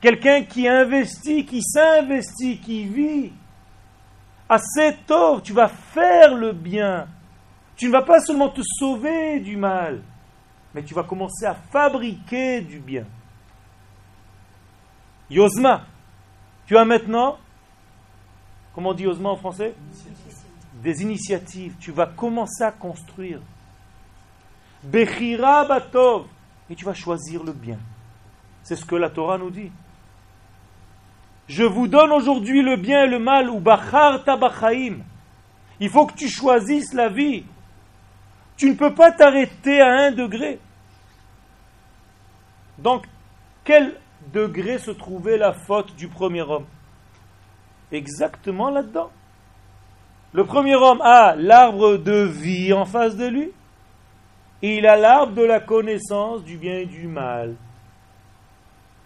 Quelqu'un 0.02 0.44
qui 0.44 0.68
investit, 0.68 1.46
qui 1.46 1.62
s'investit, 1.62 2.58
qui 2.58 2.86
vit. 2.86 3.32
À 4.50 4.58
cet 4.58 5.10
or, 5.12 5.42
tu 5.44 5.54
vas 5.54 5.68
faire 5.68 6.36
le 6.36 6.52
bien. 6.52 7.08
Tu 7.76 7.88
ne 7.88 7.92
vas 7.92 8.02
pas 8.02 8.20
seulement 8.20 8.50
te 8.50 8.62
sauver 8.64 9.40
du 9.40 9.56
mal, 9.56 10.02
mais 10.74 10.84
tu 10.84 10.94
vas 10.94 11.04
commencer 11.04 11.46
à 11.46 11.54
fabriquer 11.54 12.62
du 12.62 12.80
bien. 12.80 13.06
Yosma, 15.30 15.86
tu 16.66 16.78
as 16.78 16.84
maintenant, 16.84 17.38
comment 18.74 18.90
on 18.90 18.94
dit 18.94 19.04
Yosma 19.04 19.30
en 19.30 19.38
français? 19.38 19.74
Des 20.84 21.02
initiatives. 21.02 21.76
Tu 21.80 21.92
vas 21.92 22.08
commencer 22.08 22.64
à 22.64 22.72
construire. 22.72 23.40
Bechira 24.84 25.64
Batov. 25.66 26.26
Et 26.70 26.76
tu 26.76 26.86
vas 26.86 26.94
choisir 26.94 27.44
le 27.44 27.54
bien. 27.54 27.78
C'est 28.64 28.76
ce 28.76 28.86
que 28.86 28.96
la 28.96 29.10
Torah 29.10 29.38
nous 29.38 29.52
dit. 29.52 29.72
Je 31.52 31.64
vous 31.64 31.90
donne 31.90 32.14
aujourd'hui 32.14 32.62
le 32.62 32.78
bien 32.78 33.04
et 33.04 33.08
le 33.08 33.20
mal, 33.20 33.50
ou 33.50 33.60
bachar 33.60 34.24
tabachaim. 34.24 35.00
Il 35.82 35.90
faut 35.90 36.06
que 36.06 36.14
tu 36.14 36.30
choisisses 36.30 36.94
la 36.94 37.10
vie. 37.10 37.44
Tu 38.56 38.70
ne 38.70 38.76
peux 38.76 38.94
pas 38.94 39.12
t'arrêter 39.12 39.82
à 39.82 39.92
un 39.92 40.12
degré. 40.12 40.60
Donc, 42.78 43.06
quel 43.66 43.98
degré 44.32 44.78
se 44.78 44.92
trouvait 44.92 45.36
la 45.36 45.52
faute 45.52 45.94
du 45.98 46.08
premier 46.08 46.42
homme? 46.42 46.68
Exactement 47.92 48.70
là-dedans. 48.70 49.12
Le 50.32 50.46
premier 50.46 50.76
homme 50.76 51.02
a 51.02 51.36
l'arbre 51.36 51.98
de 51.98 52.24
vie 52.24 52.72
en 52.72 52.86
face 52.86 53.18
de 53.18 53.28
lui. 53.28 53.52
Et 54.62 54.78
il 54.78 54.88
a 54.88 54.96
l'arbre 54.96 55.34
de 55.34 55.44
la 55.44 55.60
connaissance 55.60 56.46
du 56.46 56.56
bien 56.56 56.78
et 56.78 56.86
du 56.86 57.08
mal. 57.08 57.56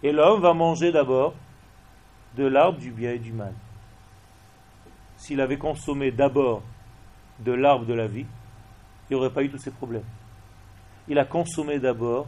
Et 0.04 0.12
l'homme 0.12 0.42
va 0.42 0.54
manger 0.54 0.92
d'abord 0.92 1.34
de 2.36 2.44
l'arbre 2.44 2.78
du 2.78 2.90
bien 2.90 3.12
et 3.12 3.18
du 3.18 3.32
mal. 3.32 3.52
S'il 5.16 5.40
avait 5.40 5.56
consommé 5.56 6.10
d'abord 6.10 6.62
de 7.40 7.52
l'arbre 7.52 7.86
de 7.86 7.94
la 7.94 8.06
vie, 8.06 8.26
il 9.08 9.14
n'y 9.14 9.16
aurait 9.16 9.32
pas 9.32 9.42
eu 9.42 9.50
tous 9.50 9.58
ces 9.58 9.70
problèmes. 9.70 10.04
Il 11.08 11.18
a 11.18 11.24
consommé 11.24 11.78
d'abord 11.78 12.26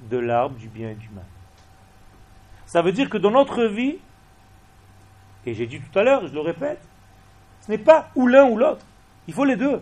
de 0.00 0.18
l'arbre 0.18 0.56
du 0.56 0.68
bien 0.68 0.90
et 0.90 0.94
du 0.94 1.08
mal. 1.10 1.24
Ça 2.66 2.82
veut 2.82 2.92
dire 2.92 3.08
que 3.08 3.18
dans 3.18 3.30
notre 3.30 3.64
vie, 3.64 3.98
et 5.46 5.54
j'ai 5.54 5.66
dit 5.66 5.80
tout 5.80 5.98
à 5.98 6.02
l'heure, 6.02 6.26
je 6.26 6.32
le 6.32 6.40
répète, 6.40 6.80
ce 7.60 7.70
n'est 7.70 7.78
pas 7.78 8.10
ou 8.16 8.26
l'un 8.26 8.46
ou 8.46 8.56
l'autre. 8.56 8.84
Il 9.28 9.34
faut 9.34 9.44
les 9.44 9.56
deux. 9.56 9.80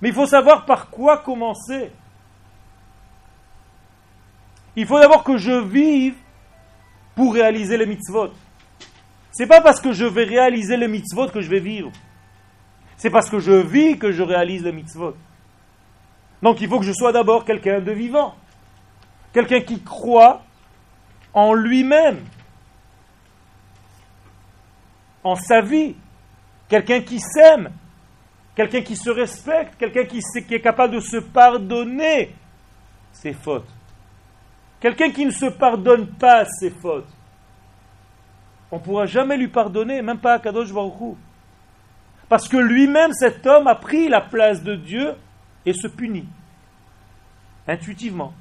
Mais 0.00 0.08
il 0.08 0.14
faut 0.14 0.26
savoir 0.26 0.66
par 0.66 0.90
quoi 0.90 1.18
commencer. 1.18 1.90
Il 4.76 4.86
faut 4.86 4.98
d'abord 4.98 5.24
que 5.24 5.36
je 5.38 5.52
vive 5.52 6.16
pour 7.14 7.34
réaliser 7.34 7.76
les 7.76 7.86
mitzvot. 7.86 8.30
C'est 9.32 9.46
pas 9.46 9.62
parce 9.62 9.80
que 9.80 9.92
je 9.92 10.04
vais 10.04 10.24
réaliser 10.24 10.76
le 10.76 10.86
mitzvot 10.86 11.28
que 11.28 11.40
je 11.40 11.48
vais 11.48 11.60
vivre. 11.60 11.90
C'est 12.96 13.10
parce 13.10 13.30
que 13.30 13.38
je 13.38 13.52
vis 13.52 13.98
que 13.98 14.12
je 14.12 14.22
réalise 14.22 14.62
le 14.62 14.72
mitzvot. 14.72 15.16
Donc 16.42 16.60
il 16.60 16.68
faut 16.68 16.78
que 16.78 16.84
je 16.84 16.92
sois 16.92 17.12
d'abord 17.12 17.44
quelqu'un 17.44 17.80
de 17.80 17.92
vivant. 17.92 18.34
Quelqu'un 19.32 19.60
qui 19.60 19.82
croit 19.82 20.42
en 21.32 21.54
lui-même, 21.54 22.20
en 25.24 25.34
sa 25.34 25.62
vie. 25.62 25.96
Quelqu'un 26.68 27.00
qui 27.00 27.20
s'aime, 27.20 27.70
quelqu'un 28.54 28.82
qui 28.82 28.96
se 28.96 29.10
respecte, 29.10 29.76
quelqu'un 29.78 30.04
qui, 30.04 30.20
qui, 30.46 30.54
est 30.54 30.60
capable 30.60 30.94
de 30.94 31.00
se 31.00 31.18
pardonner 31.18 32.34
ses 33.12 33.32
fautes. 33.32 33.68
Quelqu'un 34.80 35.10
qui 35.10 35.26
ne 35.26 35.30
se 35.30 35.46
pardonne 35.46 36.06
pas 36.06 36.44
ses 36.46 36.70
fautes 36.70 37.08
on 38.72 38.76
ne 38.76 38.80
pourra 38.82 39.04
jamais 39.04 39.36
lui 39.36 39.48
pardonner, 39.48 40.00
même 40.00 40.18
pas 40.18 40.32
à 40.32 40.38
Kadosh 40.38 40.72
Baruch 40.72 41.16
Parce 42.30 42.48
que 42.48 42.56
lui-même, 42.56 43.12
cet 43.12 43.46
homme, 43.46 43.66
a 43.66 43.74
pris 43.74 44.08
la 44.08 44.22
place 44.22 44.62
de 44.62 44.74
Dieu 44.74 45.14
et 45.66 45.74
se 45.74 45.86
punit. 45.86 46.26
Intuitivement. 47.68 48.32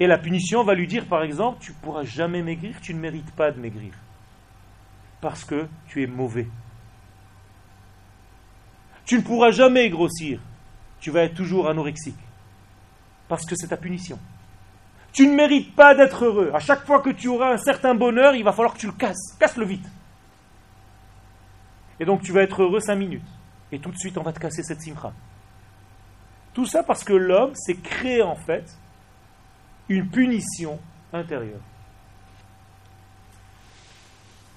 Et 0.00 0.06
la 0.06 0.16
punition 0.16 0.64
va 0.64 0.74
lui 0.74 0.86
dire, 0.86 1.04
par 1.04 1.22
exemple, 1.22 1.58
tu 1.60 1.72
ne 1.72 1.76
pourras 1.76 2.04
jamais 2.04 2.42
maigrir, 2.42 2.80
tu 2.80 2.94
ne 2.94 2.98
mérites 2.98 3.30
pas 3.32 3.52
de 3.52 3.60
maigrir. 3.60 3.92
Parce 5.20 5.44
que 5.44 5.68
tu 5.86 6.02
es 6.02 6.06
mauvais. 6.06 6.48
Tu 9.04 9.18
ne 9.18 9.22
pourras 9.22 9.50
jamais 9.50 9.90
grossir, 9.90 10.40
tu 10.98 11.10
vas 11.10 11.24
être 11.24 11.34
toujours 11.34 11.68
anorexique. 11.68 12.18
Parce 13.28 13.44
que 13.44 13.54
c'est 13.54 13.68
ta 13.68 13.76
punition. 13.76 14.18
Tu 15.12 15.26
ne 15.26 15.34
mérites 15.34 15.74
pas 15.74 15.94
d'être 15.94 16.24
heureux. 16.24 16.50
À 16.54 16.60
chaque 16.60 16.86
fois 16.86 17.00
que 17.00 17.10
tu 17.10 17.28
auras 17.28 17.52
un 17.52 17.58
certain 17.58 17.94
bonheur, 17.94 18.34
il 18.34 18.44
va 18.44 18.52
falloir 18.52 18.74
que 18.74 18.78
tu 18.78 18.86
le 18.86 18.92
casses. 18.92 19.36
Casse-le 19.38 19.64
vite. 19.64 19.86
Et 21.98 22.04
donc 22.04 22.22
tu 22.22 22.32
vas 22.32 22.42
être 22.42 22.62
heureux 22.62 22.80
cinq 22.80 22.96
minutes. 22.96 23.26
Et 23.72 23.78
tout 23.78 23.90
de 23.90 23.98
suite, 23.98 24.16
on 24.18 24.22
va 24.22 24.32
te 24.32 24.40
casser 24.40 24.62
cette 24.62 24.80
simcha. 24.80 25.12
Tout 26.54 26.66
ça 26.66 26.82
parce 26.82 27.04
que 27.04 27.12
l'homme 27.12 27.54
s'est 27.54 27.76
créé 27.76 28.22
en 28.22 28.36
fait 28.36 28.64
une 29.88 30.08
punition 30.08 30.78
intérieure. 31.12 31.60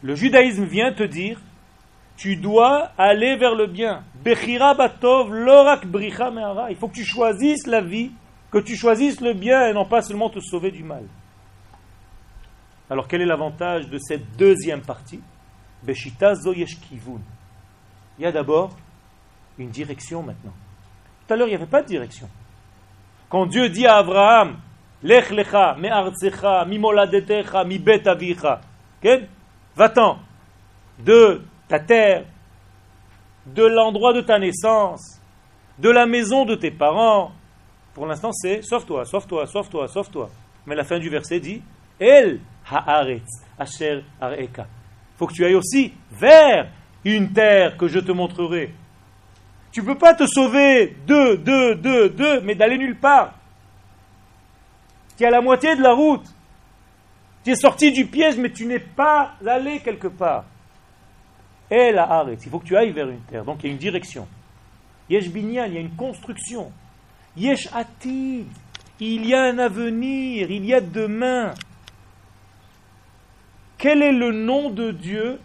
Le 0.02 0.16
judaïsme 0.16 0.66
vient 0.66 0.92
te 0.94 1.04
dire 1.04 1.40
tu 2.16 2.36
dois 2.36 2.92
aller 2.98 3.36
vers 3.36 3.56
le 3.56 3.68
bien. 3.68 4.04
Bechira 4.24 4.76
lorak 5.04 5.86
bricha 5.88 6.32
Il 6.70 6.76
faut 6.76 6.88
que 6.88 6.96
tu 6.96 7.06
choisisses 7.06 7.66
la 7.68 7.82
vie 7.82 8.12
que 8.54 8.60
tu 8.60 8.76
choisisses 8.76 9.20
le 9.20 9.34
bien 9.34 9.66
et 9.68 9.74
non 9.74 9.84
pas 9.84 10.04
seulement 10.04 10.30
te 10.30 10.40
sauver 10.40 10.70
du 10.70 10.84
mal. 10.84 11.04
Alors 12.88 13.08
quel 13.08 13.22
est 13.22 13.26
l'avantage 13.26 13.88
de 13.90 13.98
cette 13.98 14.38
deuxième 14.38 14.82
partie? 14.82 15.22
Il 15.88 15.96
y 18.20 18.26
a 18.26 18.32
d'abord 18.32 18.76
une 19.58 19.70
direction 19.70 20.22
maintenant. 20.22 20.54
Tout 21.26 21.34
à 21.34 21.38
l'heure, 21.38 21.48
il 21.48 21.52
n'y 21.52 21.56
avait 21.56 21.66
pas 21.66 21.82
de 21.82 21.88
direction. 21.88 22.30
Quand 23.28 23.48
Dieu 23.48 23.70
dit 23.70 23.88
à 23.88 23.96
Abraham, 23.98 24.60
Lech 25.02 25.32
lecha, 25.32 25.76
mi 25.80 25.90
artsecha, 25.90 26.64
mi 26.66 26.78
moladetecha, 26.78 27.64
mi 27.64 27.80
bet 27.80 28.04
va-t'en 29.76 30.20
de 31.00 31.42
ta 31.68 31.80
terre, 31.80 32.26
de 33.48 33.64
l'endroit 33.64 34.14
de 34.14 34.22
ta 34.22 34.38
naissance, 34.38 35.20
de 35.80 35.90
la 35.90 36.06
maison 36.06 36.46
de 36.46 36.54
tes 36.54 36.72
parents, 36.72 37.32
pour 37.94 38.08
l'instant, 38.08 38.32
c'est 38.32 38.62
sauve-toi, 38.64 39.06
sauve-toi, 39.06 39.46
sauve-toi, 39.46 39.88
sauve-toi. 39.88 40.30
Mais 40.66 40.76
la 40.76 40.84
fin 40.84 40.98
du 40.98 41.10
verset 41.10 41.40
dit 41.40 41.62
El 42.00 42.40
haaretz 42.70 43.28
asher 43.60 44.04
areka. 44.20 44.68
faut 45.18 45.28
que 45.28 45.34
tu 45.34 45.46
ailles 45.46 45.56
aussi 45.56 45.94
vers 46.12 46.70
une 47.06 47.32
terre 47.32 47.78
que 47.78 47.88
je 47.88 48.00
te 48.00 48.12
montrerai. 48.12 48.74
Tu 49.72 49.82
ne 49.82 49.86
peux 49.86 49.98
pas 49.98 50.14
te 50.14 50.26
sauver 50.26 50.96
de, 51.06 51.36
de, 51.36 51.74
de, 51.74 52.08
de, 52.08 52.40
mais 52.40 52.56
d'aller 52.56 52.78
nulle 52.78 52.98
part. 52.98 53.34
Tu 55.18 55.24
es 55.24 55.28
à 55.28 55.32
la 55.32 55.42
moitié 55.42 55.76
de 55.76 55.82
la 55.82 55.94
route. 55.94 56.26
Tu 57.44 57.52
es 57.52 57.56
sorti 57.56 57.92
du 57.92 58.06
piège, 58.06 58.38
mais 58.38 58.52
tu 58.52 58.66
n'es 58.66 58.80
pas 58.80 59.34
allé 59.46 59.80
quelque 59.80 60.08
part. 60.08 60.46
El 61.70 62.00
haaretz. 62.00 62.46
Il 62.46 62.50
faut 62.50 62.60
que 62.60 62.66
tu 62.66 62.78
ailles 62.78 62.92
vers 62.92 63.10
une 63.10 63.22
terre. 63.22 63.44
Donc 63.44 63.64
il 63.64 63.68
y 63.68 63.70
a 63.70 63.74
une 63.74 63.80
direction. 63.80 64.28
Il 65.10 65.20
y 65.20 65.60
a 65.60 65.66
une 65.66 65.96
construction. 65.96 66.72
Yesh 67.36 67.68
atid. 67.74 68.46
Il 69.00 69.26
y 69.26 69.34
a 69.34 69.44
un 69.44 69.58
avenir, 69.58 70.52
il 70.52 70.66
y 70.66 70.74
a 70.74 70.80
demain. 70.80 71.54
Quel 73.78 74.02
est 74.02 74.14
le 74.14 74.32
nom 74.32 74.70
de 74.70 74.92
Dieu 74.92 75.40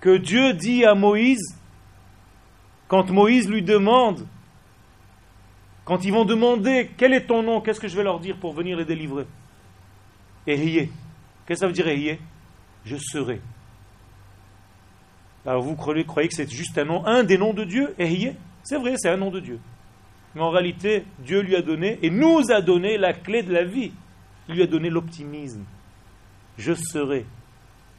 que 0.00 0.16
Dieu 0.16 0.54
dit 0.54 0.84
à 0.84 0.94
Moïse 0.94 1.56
Quand 2.88 3.10
Moïse 3.10 3.48
lui 3.48 3.62
demande, 3.62 4.26
quand 5.84 6.04
ils 6.04 6.12
vont 6.12 6.24
demander 6.24 6.90
quel 6.96 7.12
est 7.12 7.26
ton 7.26 7.42
nom, 7.42 7.60
qu'est-ce 7.60 7.78
que 7.78 7.88
je 7.88 7.96
vais 7.96 8.02
leur 8.02 8.18
dire 8.18 8.36
pour 8.38 8.52
venir 8.54 8.76
les 8.76 8.84
délivrer? 8.84 9.26
Ehiyé. 10.46 10.90
Qu'est-ce 11.46 11.60
que 11.60 11.60
ça 11.60 11.66
veut 11.66 11.72
dire 11.72 11.86
Ehiyé 11.86 12.18
Je 12.84 12.96
serai. 12.96 13.40
Alors 15.46 15.62
vous 15.62 15.76
croyez, 15.76 16.04
que 16.04 16.34
c'est 16.34 16.50
juste 16.50 16.78
un 16.78 16.84
nom, 16.84 17.04
un 17.06 17.24
des 17.24 17.36
noms 17.36 17.52
de 17.52 17.64
Dieu? 17.64 17.94
Ehiyé 17.98 18.36
C'est 18.62 18.78
vrai, 18.78 18.94
c'est 18.96 19.10
un 19.10 19.16
nom 19.16 19.30
de 19.30 19.40
Dieu. 19.40 19.60
Mais 20.34 20.40
en 20.40 20.50
réalité, 20.50 21.04
Dieu 21.18 21.40
lui 21.40 21.56
a 21.56 21.62
donné 21.62 21.98
et 22.02 22.10
nous 22.10 22.50
a 22.50 22.60
donné 22.60 22.96
la 22.96 23.12
clé 23.12 23.42
de 23.42 23.52
la 23.52 23.64
vie. 23.64 23.92
Il 24.48 24.54
lui 24.54 24.62
a 24.62 24.66
donné 24.66 24.88
l'optimisme. 24.90 25.64
Je 26.56 26.72
serai. 26.74 27.26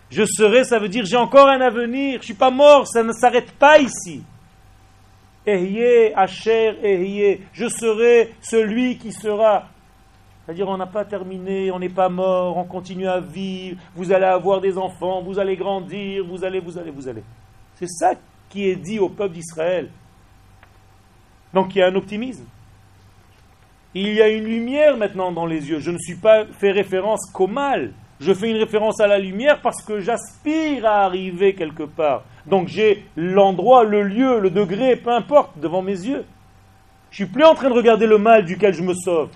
Je 0.09 0.23
serai, 0.25 0.63
ça 0.63 0.79
veut 0.79 0.89
dire 0.89 1.05
j'ai 1.05 1.17
encore 1.17 1.47
un 1.47 1.61
avenir. 1.61 2.13
Je 2.13 2.17
ne 2.17 2.23
suis 2.23 2.33
pas 2.33 2.51
mort, 2.51 2.87
ça 2.87 3.03
ne 3.03 3.13
s'arrête 3.13 3.51
pas 3.53 3.79
ici. 3.79 4.23
Ehye, 5.45 6.13
Asher, 6.15 6.77
Ehye. 6.83 7.41
Je 7.51 7.67
serai 7.67 8.33
celui 8.41 8.97
qui 8.97 9.11
sera. 9.11 9.67
C'est-à-dire, 10.45 10.67
on 10.67 10.77
n'a 10.77 10.87
pas 10.87 11.05
terminé, 11.05 11.71
on 11.71 11.79
n'est 11.79 11.89
pas 11.89 12.09
mort, 12.09 12.57
on 12.57 12.65
continue 12.65 13.07
à 13.07 13.21
vivre, 13.21 13.77
vous 13.95 14.11
allez 14.11 14.25
avoir 14.25 14.59
des 14.59 14.77
enfants, 14.77 15.21
vous 15.21 15.39
allez 15.39 15.55
grandir, 15.55 16.25
vous 16.25 16.43
allez, 16.43 16.59
vous 16.59 16.77
allez, 16.77 16.91
vous 16.91 17.07
allez. 17.07 17.23
C'est 17.75 17.87
ça 17.87 18.13
qui 18.49 18.67
est 18.67 18.75
dit 18.75 18.99
au 18.99 19.09
peuple 19.09 19.35
d'Israël. 19.35 19.89
Donc 21.53 21.75
il 21.75 21.79
y 21.79 21.81
a 21.81 21.87
un 21.87 21.95
optimisme. 21.95 22.45
Il 23.93 24.13
y 24.13 24.21
a 24.21 24.29
une 24.29 24.45
lumière 24.45 24.97
maintenant 24.97 25.31
dans 25.31 25.45
les 25.45 25.69
yeux. 25.69 25.79
Je 25.79 25.91
ne 25.91 25.99
suis 25.99 26.15
pas 26.15 26.45
fait 26.45 26.71
référence 26.71 27.29
qu'au 27.31 27.47
mal. 27.47 27.93
Je 28.19 28.33
fais 28.33 28.49
une 28.49 28.57
référence 28.57 28.99
à 28.99 29.07
la 29.07 29.19
lumière 29.19 29.61
parce 29.61 29.83
que 29.83 29.99
j'aspire 29.99 30.85
à 30.85 31.03
arriver 31.03 31.53
quelque 31.53 31.83
part. 31.83 32.23
Donc 32.45 32.67
j'ai 32.67 33.05
l'endroit, 33.15 33.83
le 33.83 34.03
lieu, 34.03 34.39
le 34.39 34.49
degré, 34.49 34.95
peu 34.95 35.11
importe, 35.11 35.59
devant 35.59 35.81
mes 35.81 35.91
yeux. 35.91 36.25
Je 37.11 37.17
suis 37.17 37.25
plus 37.25 37.43
en 37.43 37.53
train 37.53 37.69
de 37.69 37.75
regarder 37.75 38.07
le 38.07 38.17
mal 38.17 38.45
duquel 38.45 38.73
je 38.73 38.81
me 38.81 38.93
sauve. 38.93 39.29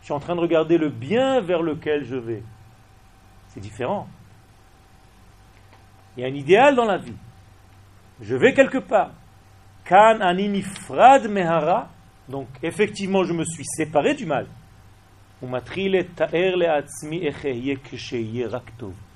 Je 0.00 0.06
suis 0.06 0.14
en 0.14 0.20
train 0.20 0.36
de 0.36 0.40
regarder 0.40 0.78
le 0.78 0.88
bien 0.88 1.40
vers 1.40 1.62
lequel 1.62 2.04
je 2.04 2.16
vais. 2.16 2.42
C'est 3.48 3.60
différent. 3.60 4.06
Il 6.16 6.22
y 6.22 6.24
a 6.24 6.28
un 6.28 6.34
idéal 6.34 6.76
dans 6.76 6.84
la 6.84 6.98
vie. 6.98 7.16
Je 8.20 8.36
vais 8.36 8.52
quelque 8.52 8.78
part. 8.78 9.10
Kan 9.84 10.20
frad 10.62 11.28
mehara. 11.28 11.88
Donc, 12.28 12.48
effectivement, 12.62 13.24
je 13.24 13.32
me 13.32 13.44
suis 13.44 13.64
séparé 13.64 14.14
du 14.14 14.26
mal. 14.26 14.46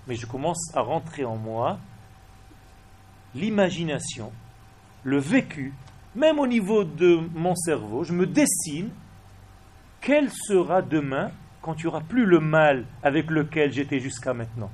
Mais 0.07 0.15
je 0.15 0.27
commence 0.27 0.75
à 0.75 0.81
rentrer 0.81 1.25
en 1.25 1.37
moi 1.37 1.79
l'imagination, 3.35 4.33
le 5.05 5.19
vécu, 5.19 5.73
même 6.15 6.39
au 6.39 6.47
niveau 6.47 6.85
de 6.85 7.21
mon 7.35 7.55
cerveau. 7.55 8.03
Je 8.03 8.13
me 8.13 8.27
dessine 8.27 8.91
quel 10.01 10.31
sera 10.31 10.83
demain 10.83 11.31
quand 11.63 11.75
il 11.75 11.83
n'y 11.83 11.89
aura 11.89 12.01
plus 12.01 12.25
le 12.25 12.41
mal 12.41 12.87
avec 13.03 13.31
lequel 13.31 13.73
j'étais 13.73 14.01
jusqu'à 14.01 14.35
maintenant. 14.35 14.71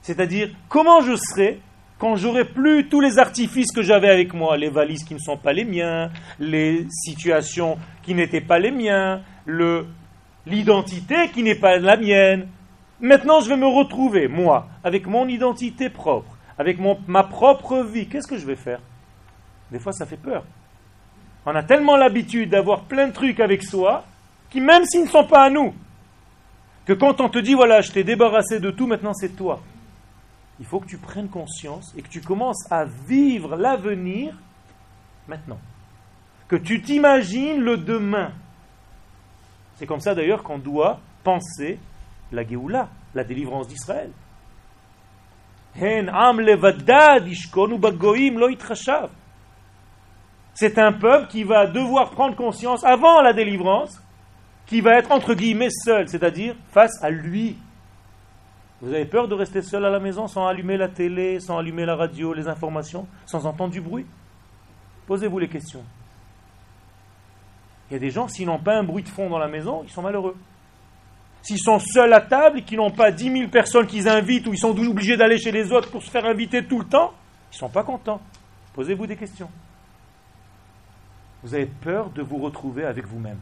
C'est-à-dire, 0.00 0.50
comment 0.68 1.02
je 1.02 1.16
serai 1.16 1.60
quand 1.98 2.14
j'aurai 2.14 2.44
plus 2.44 2.88
tous 2.88 3.00
les 3.00 3.18
artifices 3.18 3.72
que 3.72 3.82
j'avais 3.82 4.08
avec 4.08 4.32
moi, 4.32 4.56
les 4.56 4.68
valises 4.68 5.02
qui 5.02 5.14
ne 5.14 5.18
sont 5.18 5.36
pas 5.36 5.52
les 5.52 5.64
miens, 5.64 6.10
les 6.38 6.86
situations 6.90 7.76
qui 8.02 8.14
n'étaient 8.14 8.40
pas 8.40 8.60
les 8.60 8.70
miens, 8.70 9.20
l'identité 10.46 11.28
qui 11.34 11.42
n'est 11.42 11.56
pas 11.56 11.78
la 11.78 11.96
mienne. 11.96 12.46
Maintenant, 13.00 13.40
je 13.40 13.48
vais 13.48 13.56
me 13.56 13.66
retrouver, 13.66 14.28
moi, 14.28 14.68
avec 14.84 15.06
mon 15.06 15.26
identité 15.26 15.88
propre, 15.88 16.36
avec 16.56 16.78
ma 17.06 17.24
propre 17.24 17.82
vie. 17.82 18.06
Qu'est-ce 18.06 18.28
que 18.28 18.38
je 18.38 18.46
vais 18.46 18.56
faire? 18.56 18.80
Des 19.72 19.80
fois, 19.80 19.92
ça 19.92 20.06
fait 20.06 20.16
peur. 20.16 20.44
On 21.46 21.54
a 21.54 21.62
tellement 21.62 21.96
l'habitude 21.96 22.50
d'avoir 22.50 22.82
plein 22.82 23.08
de 23.08 23.12
trucs 23.12 23.40
avec 23.40 23.62
soi, 23.64 24.04
qui 24.50 24.60
même 24.60 24.84
s'ils 24.84 25.04
ne 25.04 25.08
sont 25.08 25.24
pas 25.24 25.44
à 25.44 25.50
nous, 25.50 25.74
que 26.86 26.92
quand 26.92 27.20
on 27.20 27.28
te 27.28 27.38
dit, 27.38 27.54
voilà, 27.54 27.80
je 27.80 27.90
t'ai 27.90 28.04
débarrassé 28.04 28.60
de 28.60 28.70
tout, 28.70 28.86
maintenant 28.86 29.14
c'est 29.14 29.36
toi 29.36 29.60
il 30.60 30.66
faut 30.66 30.80
que 30.80 30.86
tu 30.86 30.98
prennes 30.98 31.28
conscience 31.28 31.94
et 31.96 32.02
que 32.02 32.08
tu 32.08 32.20
commences 32.20 32.70
à 32.70 32.84
vivre 32.84 33.56
l'avenir 33.56 34.34
maintenant. 35.28 35.58
Que 36.48 36.56
tu 36.56 36.82
t'imagines 36.82 37.60
le 37.60 37.76
demain. 37.76 38.32
C'est 39.76 39.86
comme 39.86 40.00
ça 40.00 40.14
d'ailleurs 40.14 40.42
qu'on 40.42 40.58
doit 40.58 40.98
penser 41.22 41.78
la 42.32 42.46
Géoula, 42.46 42.88
la 43.14 43.24
délivrance 43.24 43.68
d'Israël. 43.68 44.10
C'est 50.54 50.78
un 50.78 50.92
peuple 50.92 51.28
qui 51.28 51.44
va 51.44 51.66
devoir 51.66 52.10
prendre 52.10 52.34
conscience 52.34 52.82
avant 52.82 53.20
la 53.20 53.32
délivrance, 53.32 54.02
qui 54.66 54.80
va 54.80 54.98
être 54.98 55.12
entre 55.12 55.34
guillemets 55.34 55.70
seul, 55.70 56.08
c'est-à-dire 56.08 56.56
face 56.72 57.00
à 57.02 57.10
lui, 57.10 57.56
vous 58.80 58.92
avez 58.92 59.06
peur 59.06 59.26
de 59.26 59.34
rester 59.34 59.60
seul 59.60 59.84
à 59.84 59.90
la 59.90 59.98
maison 59.98 60.28
sans 60.28 60.46
allumer 60.46 60.76
la 60.76 60.88
télé, 60.88 61.40
sans 61.40 61.58
allumer 61.58 61.84
la 61.84 61.96
radio, 61.96 62.32
les 62.32 62.46
informations, 62.46 63.08
sans 63.26 63.44
entendre 63.46 63.72
du 63.72 63.80
bruit? 63.80 64.06
Posez-vous 65.06 65.38
les 65.38 65.48
questions. 65.48 65.82
Il 67.90 67.94
y 67.94 67.96
a 67.96 67.98
des 67.98 68.10
gens, 68.10 68.28
s'ils 68.28 68.46
n'ont 68.46 68.58
pas 68.58 68.76
un 68.76 68.84
bruit 68.84 69.02
de 69.02 69.08
fond 69.08 69.28
dans 69.28 69.38
la 69.38 69.48
maison, 69.48 69.82
ils 69.82 69.90
sont 69.90 70.02
malheureux. 70.02 70.36
S'ils 71.42 71.58
sont 71.58 71.78
seuls 71.78 72.12
à 72.12 72.20
table 72.20 72.58
et 72.58 72.62
qu'ils 72.62 72.76
n'ont 72.76 72.90
pas 72.90 73.10
dix 73.10 73.30
mille 73.30 73.48
personnes 73.48 73.86
qu'ils 73.86 74.08
invitent 74.08 74.46
ou 74.46 74.52
ils 74.52 74.58
sont 74.58 74.78
obligés 74.78 75.16
d'aller 75.16 75.38
chez 75.38 75.50
les 75.50 75.72
autres 75.72 75.90
pour 75.90 76.02
se 76.02 76.10
faire 76.10 76.26
inviter 76.26 76.64
tout 76.64 76.78
le 76.78 76.84
temps, 76.84 77.14
ils 77.50 77.54
ne 77.54 77.58
sont 77.58 77.68
pas 77.68 77.82
contents. 77.82 78.20
Posez-vous 78.74 79.06
des 79.06 79.16
questions. 79.16 79.50
Vous 81.42 81.54
avez 81.54 81.66
peur 81.66 82.10
de 82.10 82.22
vous 82.22 82.38
retrouver 82.38 82.84
avec 82.84 83.06
vous-même. 83.06 83.38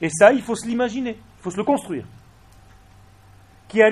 Et 0.00 0.08
ça, 0.10 0.32
il 0.32 0.42
faut 0.42 0.54
se 0.54 0.66
l'imaginer, 0.66 1.18
il 1.18 1.42
faut 1.42 1.50
se 1.50 1.56
le 1.56 1.64
construire. 1.64 2.04
Là, 3.74 3.90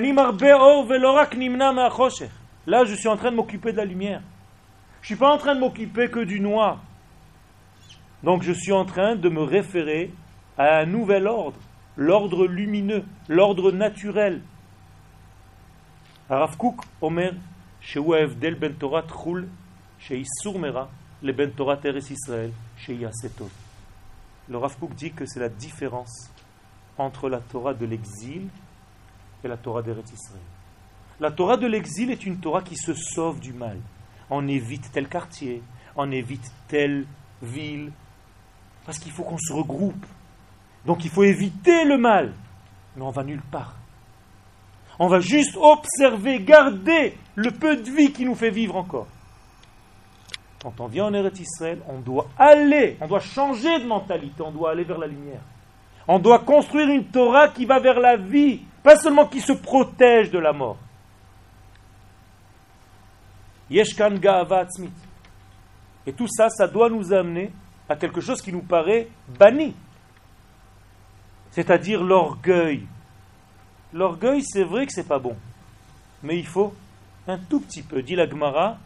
je 2.85 2.95
suis 2.95 3.07
en 3.07 3.17
train 3.17 3.31
de 3.31 3.35
m'occuper 3.35 3.71
de 3.71 3.77
la 3.77 3.85
lumière. 3.85 4.21
Je 5.01 5.13
ne 5.13 5.15
suis 5.15 5.15
pas 5.15 5.31
en 5.31 5.37
train 5.37 5.53
de 5.55 5.59
m'occuper 5.59 6.09
que 6.09 6.19
du 6.19 6.39
noir. 6.39 6.79
Donc 8.23 8.41
je 8.41 8.51
suis 8.51 8.71
en 8.71 8.85
train 8.85 9.15
de 9.15 9.29
me 9.29 9.41
référer 9.41 10.11
à 10.57 10.79
un 10.79 10.85
nouvel 10.85 11.27
ordre, 11.27 11.59
l'ordre 11.95 12.47
lumineux, 12.47 13.05
l'ordre 13.29 13.71
naturel. 13.71 14.41
Rav 16.29 16.57
Kook 16.57 16.81
Omer, 16.99 17.33
del 18.39 18.55
ben 18.55 18.73
Torah 18.73 19.03
Tchul, 19.03 19.47
Mera, 20.57 20.89
le 21.21 21.31
ben 21.31 21.51
Torah 21.51 21.77
Teres 21.77 22.11
Israël, 22.11 22.51
Le 24.49 24.57
Rav 24.57 24.75
dit 24.95 25.11
que 25.11 25.25
c'est 25.25 25.39
la 25.39 25.49
différence 25.49 26.31
entre 26.97 27.29
la 27.29 27.39
Torah 27.39 27.75
de 27.75 27.85
l'exil 27.85 28.49
et 29.43 29.47
la 29.47 29.57
Torah 29.57 29.81
d'Eretz 29.81 30.11
Israël. 30.11 30.41
La 31.19 31.31
Torah 31.31 31.57
de 31.57 31.67
l'exil 31.67 32.11
est 32.11 32.25
une 32.25 32.39
Torah 32.39 32.61
qui 32.61 32.75
se 32.75 32.93
sauve 32.93 33.39
du 33.39 33.53
mal. 33.53 33.77
On 34.29 34.47
évite 34.47 34.91
tel 34.91 35.07
quartier, 35.07 35.63
on 35.95 36.11
évite 36.11 36.51
telle 36.67 37.05
ville, 37.41 37.91
parce 38.85 38.99
qu'il 38.99 39.11
faut 39.11 39.23
qu'on 39.23 39.37
se 39.37 39.53
regroupe. 39.53 40.05
Donc 40.85 41.03
il 41.05 41.11
faut 41.11 41.23
éviter 41.23 41.85
le 41.85 41.97
mal, 41.97 42.33
mais 42.95 43.03
on 43.03 43.11
va 43.11 43.23
nulle 43.23 43.41
part. 43.41 43.75
On 44.99 45.07
va 45.07 45.19
juste 45.19 45.55
observer, 45.57 46.39
garder 46.39 47.17
le 47.35 47.51
peu 47.51 47.75
de 47.77 47.89
vie 47.89 48.11
qui 48.11 48.25
nous 48.25 48.35
fait 48.35 48.49
vivre 48.49 48.75
encore. 48.75 49.07
Quand 50.61 50.79
on 50.79 50.87
vient 50.87 51.05
en 51.05 51.13
Eretz 51.13 51.39
Israël, 51.39 51.79
on 51.87 51.99
doit 51.99 52.27
aller, 52.37 52.97
on 52.99 53.07
doit 53.07 53.19
changer 53.19 53.79
de 53.79 53.85
mentalité, 53.85 54.41
on 54.41 54.51
doit 54.51 54.71
aller 54.71 54.83
vers 54.83 54.97
la 54.97 55.07
lumière. 55.07 55.41
On 56.07 56.19
doit 56.19 56.39
construire 56.39 56.89
une 56.89 57.05
Torah 57.05 57.49
qui 57.49 57.65
va 57.65 57.79
vers 57.79 57.99
la 57.99 58.17
vie, 58.17 58.61
pas 58.87 58.95
seulement 58.95 59.27
qui 59.27 59.41
se 59.41 59.51
protège 59.51 60.31
de 60.31 60.39
la 60.39 60.53
mort. 60.53 60.77
Yeshkan 63.69 64.15
Et 66.05 66.13
tout 66.13 66.29
ça, 66.29 66.47
ça 66.47 66.69
doit 66.69 66.89
nous 66.89 67.11
amener 67.11 67.51
à 67.89 67.97
quelque 67.97 68.21
chose 68.21 68.41
qui 68.41 68.53
nous 68.53 68.61
paraît 68.61 69.09
banni. 69.27 69.75
C'est-à-dire 71.51 72.01
l'orgueil. 72.01 72.87
L'orgueil, 73.91 74.41
c'est 74.41 74.63
vrai 74.63 74.85
que 74.85 74.93
c'est 74.93 75.07
pas 75.07 75.19
bon. 75.19 75.35
Mais 76.23 76.39
il 76.39 76.47
faut 76.47 76.73
un 77.27 77.39
tout 77.39 77.59
petit 77.59 77.83
peu. 77.83 78.01
Dit 78.01 78.15
la 78.15 78.25
Gemara, 78.25 78.77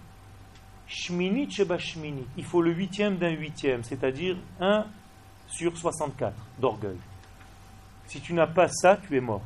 Il 1.05 2.43
faut 2.43 2.61
le 2.63 2.71
huitième 2.71 3.17
d'un 3.17 3.29
huitième, 3.29 3.83
c'est-à-dire 3.83 4.35
un 4.59 4.83
sur 5.47 5.77
64 5.77 6.33
d'orgueil. 6.57 6.97
Si 8.07 8.19
tu 8.19 8.33
n'as 8.33 8.47
pas 8.47 8.67
ça, 8.67 8.97
tu 8.97 9.15
es 9.15 9.21
mort. 9.21 9.43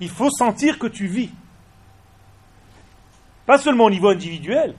Il 0.00 0.08
faut 0.08 0.30
sentir 0.30 0.78
que 0.78 0.86
tu 0.86 1.06
vis. 1.06 1.30
Pas 3.46 3.58
seulement 3.58 3.84
au 3.84 3.90
niveau 3.90 4.08
individuel, 4.08 4.74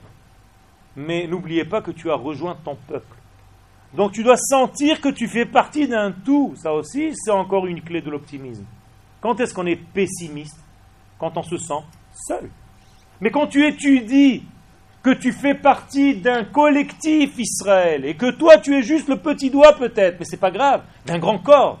mais 0.96 1.26
n'oubliez 1.26 1.64
pas 1.64 1.80
que 1.80 1.90
tu 1.90 2.10
as 2.10 2.14
rejoint 2.14 2.56
ton 2.64 2.76
peuple. 2.88 3.16
Donc 3.94 4.12
tu 4.12 4.22
dois 4.22 4.36
sentir 4.36 5.00
que 5.00 5.10
tu 5.10 5.28
fais 5.28 5.44
partie 5.44 5.86
d'un 5.86 6.12
tout. 6.12 6.54
Ça 6.56 6.72
aussi, 6.72 7.12
c'est 7.14 7.30
encore 7.30 7.66
une 7.66 7.82
clé 7.82 8.00
de 8.00 8.10
l'optimisme. 8.10 8.64
Quand 9.20 9.38
est-ce 9.40 9.54
qu'on 9.54 9.66
est 9.66 9.76
pessimiste? 9.76 10.58
Quand 11.18 11.36
on 11.36 11.42
se 11.42 11.56
sent 11.56 11.84
seul. 12.26 12.50
Mais 13.20 13.30
quand 13.30 13.46
tu 13.46 13.66
étudies 13.66 14.42
que 15.02 15.10
tu 15.10 15.32
fais 15.32 15.54
partie 15.54 16.16
d'un 16.16 16.44
collectif 16.44 17.38
Israël 17.38 18.04
et 18.04 18.14
que 18.14 18.30
toi 18.30 18.58
tu 18.58 18.76
es 18.76 18.82
juste 18.82 19.08
le 19.08 19.16
petit 19.16 19.50
doigt 19.50 19.74
peut-être, 19.74 20.18
mais 20.18 20.24
c'est 20.24 20.36
pas 20.36 20.50
grave, 20.50 20.82
d'un 21.06 21.18
grand 21.18 21.38
corps. 21.38 21.80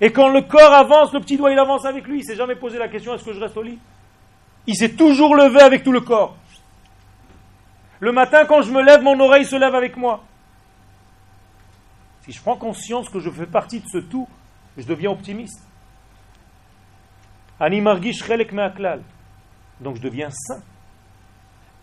Et 0.00 0.12
quand 0.12 0.28
le 0.28 0.42
corps 0.42 0.72
avance, 0.72 1.12
le 1.12 1.20
petit 1.20 1.36
doigt 1.36 1.52
il 1.52 1.58
avance 1.58 1.84
avec 1.84 2.06
lui. 2.06 2.20
Il 2.20 2.24
s'est 2.24 2.36
jamais 2.36 2.56
posé 2.56 2.78
la 2.78 2.88
question 2.88 3.14
est-ce 3.14 3.24
que 3.24 3.32
je 3.32 3.40
reste 3.40 3.56
au 3.56 3.62
lit? 3.62 3.78
Il 4.66 4.74
s'est 4.76 4.92
toujours 4.92 5.34
levé 5.34 5.60
avec 5.60 5.82
tout 5.84 5.92
le 5.92 6.00
corps. 6.00 6.36
Le 7.98 8.12
matin, 8.12 8.46
quand 8.46 8.62
je 8.62 8.70
me 8.72 8.82
lève, 8.82 9.02
mon 9.02 9.18
oreille 9.20 9.44
se 9.44 9.56
lève 9.56 9.74
avec 9.74 9.96
moi. 9.96 10.24
Si 12.22 12.32
je 12.32 12.40
prends 12.40 12.56
conscience 12.56 13.08
que 13.08 13.20
je 13.20 13.30
fais 13.30 13.46
partie 13.46 13.80
de 13.80 13.88
ce 13.88 13.98
tout, 13.98 14.26
je 14.76 14.84
deviens 14.84 15.10
optimiste. 15.10 15.62
Donc 19.80 19.96
je 19.96 20.00
deviens 20.00 20.30
sain. 20.30 20.62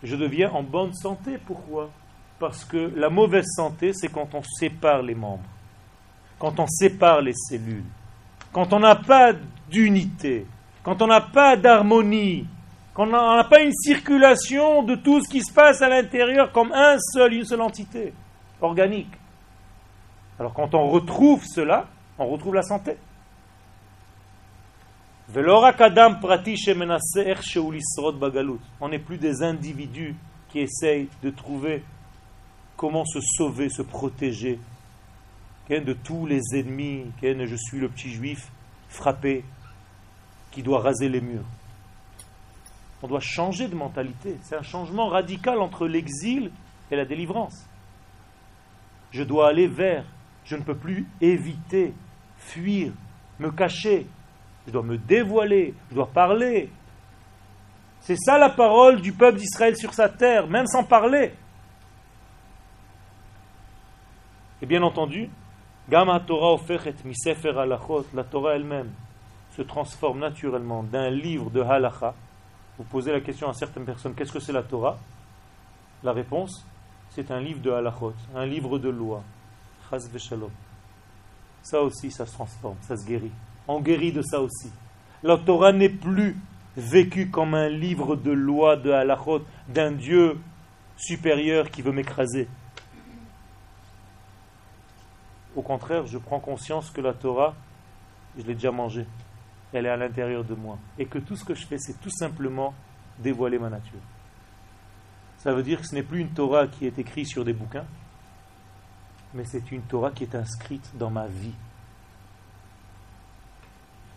Je 0.02 0.16
deviens 0.16 0.50
en 0.50 0.62
bonne 0.62 0.92
santé. 0.92 1.38
Pourquoi? 1.38 1.90
Parce 2.40 2.64
que 2.64 2.92
la 2.96 3.10
mauvaise 3.10 3.46
santé, 3.46 3.92
c'est 3.92 4.08
quand 4.08 4.34
on 4.34 4.42
sépare 4.42 5.02
les 5.02 5.14
membres, 5.14 5.48
quand 6.38 6.58
on 6.58 6.66
sépare 6.66 7.20
les 7.20 7.34
cellules, 7.34 7.84
quand 8.52 8.72
on 8.72 8.80
n'a 8.80 8.96
pas 8.96 9.32
d'unité, 9.70 10.46
quand 10.82 11.02
on 11.02 11.06
n'a 11.06 11.20
pas 11.20 11.56
d'harmonie, 11.56 12.46
quand 12.94 13.06
on 13.06 13.36
n'a 13.36 13.44
pas 13.44 13.62
une 13.62 13.72
circulation 13.72 14.82
de 14.82 14.94
tout 14.94 15.22
ce 15.22 15.28
qui 15.28 15.40
se 15.42 15.52
passe 15.52 15.82
à 15.82 15.88
l'intérieur 15.88 16.50
comme 16.52 16.72
un 16.72 16.98
seul, 16.98 17.34
une 17.34 17.44
seule 17.44 17.60
entité 17.60 18.12
organique. 18.60 19.12
Alors 20.38 20.52
quand 20.52 20.74
on 20.74 20.88
retrouve 20.88 21.44
cela, 21.44 21.86
on 22.18 22.26
retrouve 22.26 22.54
la 22.54 22.62
santé. 22.62 22.96
On 28.80 28.88
n'est 28.88 28.98
plus 28.98 29.18
des 29.18 29.42
individus 29.42 30.16
qui 30.48 30.60
essayent 30.60 31.08
de 31.22 31.30
trouver 31.30 31.84
comment 32.76 33.04
se 33.04 33.20
sauver, 33.20 33.68
se 33.68 33.82
protéger 33.82 34.58
de 35.68 35.92
tous 35.92 36.26
les 36.26 36.40
ennemis. 36.54 37.06
Je 37.22 37.56
suis 37.56 37.78
le 37.78 37.88
petit 37.88 38.10
juif 38.10 38.50
frappé 38.88 39.44
qui 40.50 40.62
doit 40.62 40.80
raser 40.80 41.08
les 41.08 41.20
murs? 41.20 41.44
On 43.02 43.06
doit 43.06 43.20
changer 43.20 43.68
de 43.68 43.76
mentalité. 43.76 44.38
C'est 44.42 44.56
un 44.56 44.62
changement 44.62 45.08
radical 45.08 45.60
entre 45.60 45.86
l'exil 45.86 46.50
et 46.90 46.96
la 46.96 47.04
délivrance. 47.04 47.68
Je 49.12 49.22
dois 49.22 49.48
aller 49.48 49.68
vers. 49.68 50.04
Je 50.44 50.56
ne 50.56 50.62
peux 50.62 50.74
plus 50.74 51.06
éviter, 51.20 51.92
fuir, 52.38 52.92
me 53.38 53.50
cacher. 53.50 54.06
Je 54.66 54.72
dois 54.72 54.82
me 54.82 54.96
dévoiler. 54.96 55.74
Je 55.90 55.94
dois 55.94 56.10
parler. 56.10 56.70
C'est 58.00 58.16
ça 58.16 58.38
la 58.38 58.48
parole 58.48 59.00
du 59.00 59.12
peuple 59.12 59.38
d'Israël 59.38 59.76
sur 59.76 59.92
sa 59.92 60.08
terre, 60.08 60.46
même 60.46 60.66
sans 60.66 60.82
parler. 60.82 61.32
Et 64.62 64.66
bien 64.66 64.82
entendu, 64.82 65.28
la 65.90 66.20
Torah 68.24 68.54
elle-même 68.54 68.90
se 69.56 69.62
transforme 69.62 70.18
naturellement 70.20 70.82
d'un 70.82 71.10
livre 71.10 71.50
de 71.50 71.60
halacha. 71.60 72.14
Vous 72.76 72.84
posez 72.84 73.10
la 73.10 73.20
question 73.20 73.48
à 73.48 73.54
certaines 73.54 73.84
personnes, 73.84 74.14
qu'est-ce 74.14 74.32
que 74.32 74.40
c'est 74.40 74.52
la 74.52 74.62
Torah? 74.62 74.98
La 76.04 76.12
réponse, 76.12 76.64
c'est 77.10 77.30
un 77.30 77.40
livre 77.40 77.60
de 77.60 77.70
halachot, 77.70 78.14
un 78.36 78.46
livre 78.46 78.78
de 78.78 78.88
loi. 78.88 79.22
Ça 81.62 81.82
aussi, 81.82 82.10
ça 82.10 82.26
se 82.26 82.32
transforme, 82.32 82.76
ça 82.82 82.96
se 82.96 83.04
guérit. 83.04 83.32
On 83.66 83.80
guérit 83.80 84.12
de 84.12 84.22
ça 84.22 84.40
aussi. 84.40 84.70
La 85.22 85.36
Torah 85.36 85.72
n'est 85.72 85.88
plus 85.88 86.36
vécue 86.76 87.30
comme 87.30 87.54
un 87.54 87.68
livre 87.68 88.14
de 88.14 88.30
loi, 88.30 88.76
de 88.76 88.92
halachot, 88.92 89.42
d'un 89.68 89.92
Dieu 89.92 90.38
supérieur 90.96 91.70
qui 91.70 91.82
veut 91.82 91.92
m'écraser. 91.92 92.46
Au 95.58 95.62
contraire, 95.62 96.06
je 96.06 96.18
prends 96.18 96.38
conscience 96.38 96.88
que 96.92 97.00
la 97.00 97.12
Torah, 97.12 97.52
je 98.38 98.44
l'ai 98.44 98.54
déjà 98.54 98.70
mangée. 98.70 99.04
Elle 99.72 99.86
est 99.86 99.90
à 99.90 99.96
l'intérieur 99.96 100.44
de 100.44 100.54
moi. 100.54 100.78
Et 101.00 101.06
que 101.06 101.18
tout 101.18 101.34
ce 101.34 101.44
que 101.44 101.52
je 101.52 101.66
fais, 101.66 101.78
c'est 101.78 102.00
tout 102.00 102.10
simplement 102.10 102.72
dévoiler 103.18 103.58
ma 103.58 103.68
nature. 103.68 103.98
Ça 105.38 105.52
veut 105.52 105.64
dire 105.64 105.80
que 105.80 105.86
ce 105.88 105.96
n'est 105.96 106.04
plus 106.04 106.20
une 106.20 106.28
Torah 106.28 106.68
qui 106.68 106.86
est 106.86 106.96
écrite 107.00 107.26
sur 107.26 107.44
des 107.44 107.54
bouquins, 107.54 107.86
mais 109.34 109.44
c'est 109.44 109.72
une 109.72 109.82
Torah 109.82 110.12
qui 110.12 110.22
est 110.22 110.36
inscrite 110.36 110.92
dans 110.96 111.10
ma 111.10 111.26
vie. 111.26 111.56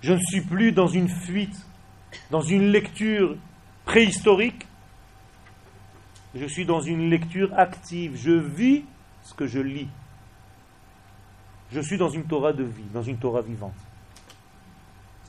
Je 0.02 0.14
ne 0.14 0.20
suis 0.20 0.42
plus 0.42 0.72
dans 0.72 0.90
une 0.90 1.10
fuite, 1.10 1.66
dans 2.30 2.42
une 2.42 2.68
lecture 2.68 3.36
préhistorique. 3.86 4.68
Je 6.36 6.46
suis 6.46 6.68
dans 6.68 6.82
une 6.82 7.10
lecture 7.10 7.52
active. 7.58 8.16
Je 8.16 8.30
vis 8.30 8.86
ce 9.24 9.34
que 9.34 9.48
je 9.48 9.60
lis. 9.60 9.90
Je 11.72 11.80
suis 11.80 11.98
dans 11.98 12.10
une 12.10 12.26
Torah 12.26 12.52
de 12.54 12.64
vie, 12.64 12.90
dans 12.94 13.02
une 13.02 13.18
Torah 13.18 13.42
vivante. 13.42 13.74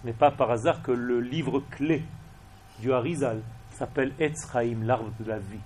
Ce 0.00 0.06
n'est 0.06 0.12
pas 0.12 0.32
par 0.32 0.50
hasard 0.50 0.82
que 0.82 0.90
le 0.90 1.20
livre 1.20 1.62
clé 1.70 2.02
du 2.80 2.92
Harizal 2.92 3.40
s'appelle 3.70 4.12
Etzraïm, 4.18 4.84
l'arbre 4.84 5.12
de 5.20 5.28
la 5.28 5.38
vie. 5.38 5.60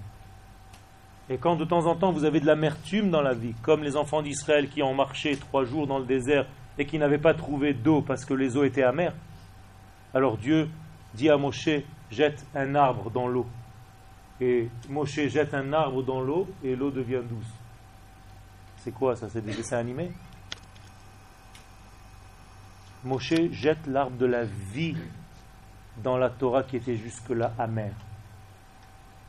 Et 1.30 1.38
quand 1.38 1.56
de 1.56 1.64
temps 1.64 1.86
en 1.86 1.96
temps 1.96 2.12
vous 2.12 2.24
avez 2.24 2.40
de 2.40 2.46
l'amertume 2.46 3.10
dans 3.10 3.22
la 3.22 3.32
vie, 3.32 3.54
comme 3.62 3.82
les 3.82 3.96
enfants 3.96 4.22
d'Israël 4.22 4.68
qui 4.68 4.82
ont 4.82 4.94
marché 4.94 5.36
trois 5.36 5.64
jours 5.64 5.86
dans 5.86 5.98
le 5.98 6.04
désert 6.04 6.46
et 6.78 6.84
qui 6.84 6.98
n'avaient 6.98 7.18
pas 7.18 7.34
trouvé 7.34 7.72
d'eau 7.72 8.02
parce 8.02 8.24
que 8.24 8.34
les 8.34 8.56
eaux 8.56 8.64
étaient 8.64 8.82
amères, 8.82 9.14
alors 10.12 10.36
Dieu 10.36 10.68
dit 11.14 11.30
à 11.30 11.38
Moshe, 11.38 11.70
jette 12.10 12.44
un 12.54 12.74
arbre 12.74 13.10
dans 13.10 13.26
l'eau. 13.26 13.46
Et 14.40 14.68
Moshe 14.90 15.26
jette 15.28 15.54
un 15.54 15.72
arbre 15.72 16.02
dans 16.02 16.20
l'eau 16.20 16.46
et 16.62 16.76
l'eau 16.76 16.90
devient 16.90 17.22
douce. 17.26 17.52
C'est 18.78 18.92
quoi 18.92 19.16
ça? 19.16 19.28
C'est 19.30 19.44
des 19.44 19.54
dessins 19.54 19.78
animés? 19.78 20.12
Moshe 23.06 23.52
jette 23.52 23.86
l'arbre 23.86 24.16
de 24.16 24.26
la 24.26 24.42
vie 24.44 24.96
dans 26.02 26.18
la 26.18 26.28
Torah 26.28 26.64
qui 26.64 26.76
était 26.76 26.96
jusque-là 26.96 27.52
amère. 27.56 27.94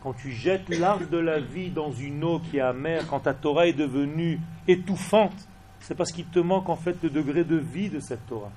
Quand 0.01 0.13
tu 0.13 0.31
jettes 0.31 0.67
l'arbre 0.69 1.07
de 1.07 1.17
la 1.17 1.39
vie 1.39 1.69
dans 1.69 1.91
une 1.91 2.23
eau 2.23 2.39
qui 2.39 2.57
est 2.57 2.61
amère, 2.61 3.07
quand 3.07 3.21
ta 3.21 3.35
Torah 3.35 3.67
est 3.67 3.73
devenue 3.73 4.39
étouffante, 4.67 5.47
c'est 5.79 5.95
parce 5.95 6.11
qu'il 6.11 6.25
te 6.25 6.39
manque 6.39 6.69
en 6.69 6.75
fait 6.75 6.97
le 7.03 7.11
degré 7.11 7.43
de 7.43 7.55
vie 7.55 7.89
de 7.89 7.99
cette 7.99 8.25
Torah. 8.25 8.51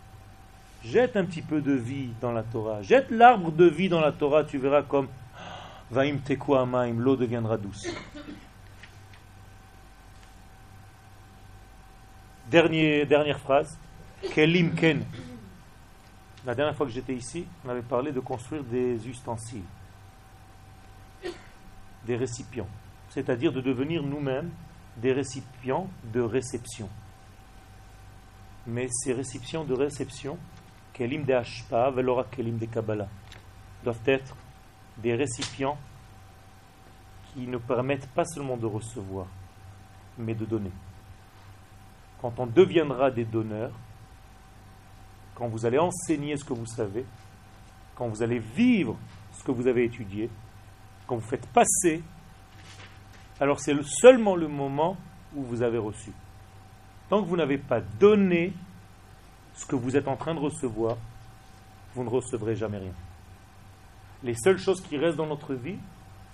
Jette 0.83 1.16
un 1.16 1.26
petit 1.26 1.42
peu 1.42 1.61
de 1.61 1.72
vie 1.72 2.09
dans 2.22 2.33
la 2.33 2.42
Torah. 2.42 2.80
Jette 2.80 3.11
l'arbre 3.11 3.52
de 3.52 3.66
vie 3.66 3.90
dans 3.90 4.00
la 4.00 4.12
Torah, 4.12 4.44
tu 4.44 4.56
verras 4.56 4.83
comme 4.83 5.09
Vaim 5.90 6.18
amaim, 6.56 6.94
l'eau 6.98 7.16
deviendra 7.16 7.59
douce. 7.59 7.87
dernière 12.50 13.38
phrase. 13.38 13.78
Kelim 14.28 14.74
Ken. 14.74 15.04
La 16.44 16.54
dernière 16.54 16.76
fois 16.76 16.87
que 16.87 16.92
j'étais 16.92 17.14
ici, 17.14 17.46
on 17.64 17.70
avait 17.70 17.83
parlé 17.83 18.12
de 18.12 18.20
construire 18.20 18.62
des 18.62 19.09
ustensiles, 19.09 19.64
des 22.06 22.16
récipients, 22.16 22.68
c'est-à-dire 23.09 23.52
de 23.52 23.61
devenir 23.61 24.02
nous-mêmes 24.02 24.50
des 24.96 25.12
récipients 25.12 25.88
de 26.12 26.20
réception. 26.20 26.88
Mais 28.66 28.88
ces 28.90 29.12
récipients 29.12 29.64
de 29.64 29.74
réception, 29.74 30.38
Kelim 30.92 31.24
de 31.24 31.33
Ashpa, 31.33 31.90
Velora 31.90 32.24
Kelim 32.24 32.59
de 32.59 32.66
Kabbalah, 32.66 33.09
doivent 33.83 34.02
être 34.06 34.37
des 34.98 35.14
récipients 35.14 35.78
qui 37.33 37.46
ne 37.46 37.56
permettent 37.56 38.09
pas 38.09 38.24
seulement 38.24 38.56
de 38.56 38.66
recevoir, 38.66 39.26
mais 40.18 40.35
de 40.35 40.44
donner. 40.44 40.72
Quand 42.20 42.38
on 42.38 42.46
deviendra 42.46 43.11
des 43.11 43.24
donneurs, 43.24 43.72
quand 45.34 45.48
vous 45.48 45.66
allez 45.66 45.78
enseigner 45.78 46.36
ce 46.36 46.44
que 46.44 46.52
vous 46.52 46.66
savez, 46.66 47.05
quand 47.94 48.09
vous 48.09 48.22
allez 48.22 48.38
vivre 48.38 48.96
ce 49.32 49.44
que 49.44 49.52
vous 49.52 49.66
avez 49.66 49.84
étudié, 49.84 50.30
quand 51.07 51.16
vous 51.16 51.28
faites 51.28 51.46
passer, 51.46 52.02
alors 53.40 53.59
c'est 53.61 53.74
seulement 53.82 54.36
le 54.36 54.48
moment 54.48 54.96
où 55.34 55.42
vous 55.42 55.62
avez 55.62 55.78
reçu. 55.78 56.12
Tant 57.09 57.22
que 57.22 57.28
vous 57.28 57.36
n'avez 57.36 57.59
pas 57.59 57.80
donné 57.80 58.52
ce 59.55 59.66
que 59.66 59.76
vous 59.76 59.96
êtes 59.96 60.09
en 60.09 60.16
train 60.16 60.34
de 60.34 60.40
recevoir, 60.40 60.96
vous 61.94 62.05
ne 62.05 62.09
recevrez 62.09 62.55
jamais 62.55 62.78
rien. 62.78 62.92
Les 64.22 64.34
seules 64.34 64.59
choses 64.59 64.80
qui 64.80 64.96
restent 64.96 65.16
dans 65.16 65.26
notre 65.26 65.55
vie, 65.55 65.78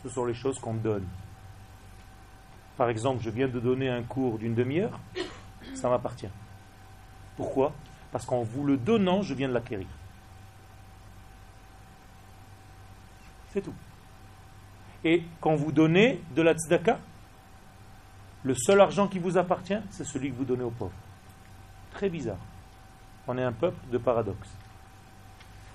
ce 0.02 0.08
sont 0.08 0.24
les 0.24 0.34
choses 0.34 0.58
qu'on 0.58 0.74
donne. 0.74 1.06
Par 2.76 2.90
exemple, 2.90 3.22
je 3.22 3.30
viens 3.30 3.48
de 3.48 3.58
donner 3.58 3.88
un 3.88 4.02
cours 4.02 4.38
d'une 4.38 4.54
demi-heure, 4.54 4.98
ça 5.74 5.88
m'appartient. 5.88 6.28
Pourquoi? 7.36 7.72
Parce 8.12 8.24
qu'en 8.24 8.42
vous 8.42 8.64
le 8.64 8.76
donnant, 8.76 9.22
je 9.22 9.34
viens 9.34 9.48
de 9.48 9.54
l'acquérir. 9.54 9.86
C'est 13.52 13.62
tout. 13.62 13.74
Et 15.04 15.22
quand 15.40 15.54
vous 15.54 15.72
donnez 15.72 16.20
de 16.34 16.42
la 16.42 16.54
tzedaka, 16.54 16.98
le 18.42 18.54
seul 18.54 18.80
argent 18.80 19.08
qui 19.08 19.18
vous 19.18 19.38
appartient, 19.38 19.78
c'est 19.90 20.04
celui 20.04 20.30
que 20.30 20.36
vous 20.36 20.44
donnez 20.44 20.64
aux 20.64 20.70
pauvres. 20.70 20.92
Très 21.92 22.08
bizarre. 22.08 22.38
On 23.26 23.36
est 23.38 23.42
un 23.42 23.52
peuple 23.52 23.78
de 23.90 23.98
paradoxe. 23.98 24.48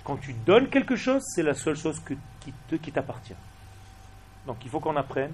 Quand 0.04 0.18
tu 0.18 0.34
donnes 0.34 0.70
quelque 0.70 0.96
chose, 0.96 1.22
c'est 1.26 1.44
la 1.44 1.54
seule 1.54 1.76
chose 1.76 2.02
qui 2.40 2.92
t'appartient. 2.92 3.36
Donc 4.48 4.58
il 4.64 4.70
faut 4.70 4.80
qu'on 4.80 4.96
apprenne 4.96 5.34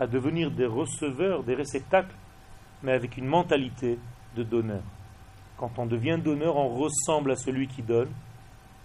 à 0.00 0.06
devenir 0.06 0.50
des 0.50 0.66
receveurs, 0.66 1.42
des 1.42 1.54
réceptacles, 1.54 2.14
mais 2.82 2.92
avec 2.92 3.16
une 3.16 3.26
mentalité 3.26 3.98
de 4.36 4.42
donneur. 4.42 4.82
Quand 5.58 5.78
on 5.78 5.86
devient 5.86 6.18
donneur, 6.22 6.56
on 6.56 6.68
ressemble 6.68 7.32
à 7.32 7.36
celui 7.36 7.66
qui 7.66 7.82
donne, 7.82 8.08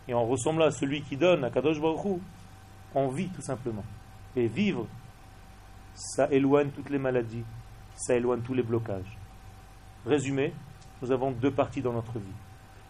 et 0.08 0.14
en 0.14 0.26
ressemblant 0.26 0.66
à 0.66 0.72
celui 0.72 1.02
qui 1.02 1.16
donne, 1.16 1.44
à 1.44 1.50
Kadosh 1.50 1.80
Baruch 1.80 2.20
on 2.96 3.08
vit 3.10 3.30
tout 3.30 3.42
simplement. 3.42 3.84
Et 4.36 4.48
vivre, 4.48 4.88
ça 5.96 6.28
éloigne 6.32 6.70
toutes 6.70 6.90
les 6.90 6.98
maladies, 6.98 7.44
ça 7.96 8.16
éloigne 8.16 8.42
tous 8.42 8.54
les 8.54 8.64
blocages. 8.64 9.18
Résumé, 10.06 10.54
nous 11.02 11.12
avons 11.12 11.32
deux 11.32 11.52
parties 11.52 11.82
dans 11.82 11.94
notre 11.94 12.20
vie. 12.20 12.26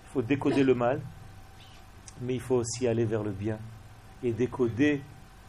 Il 0.06 0.10
faut 0.14 0.22
décoder 0.22 0.64
le 0.64 0.76
mal, 0.76 1.02
mais 2.22 2.36
il 2.36 2.42
faut 2.42 2.56
aussi 2.56 2.88
aller 2.88 3.06
vers 3.06 3.24
le 3.24 3.32
bien 3.32 3.58
et 4.24 4.32
décoder 4.32 5.02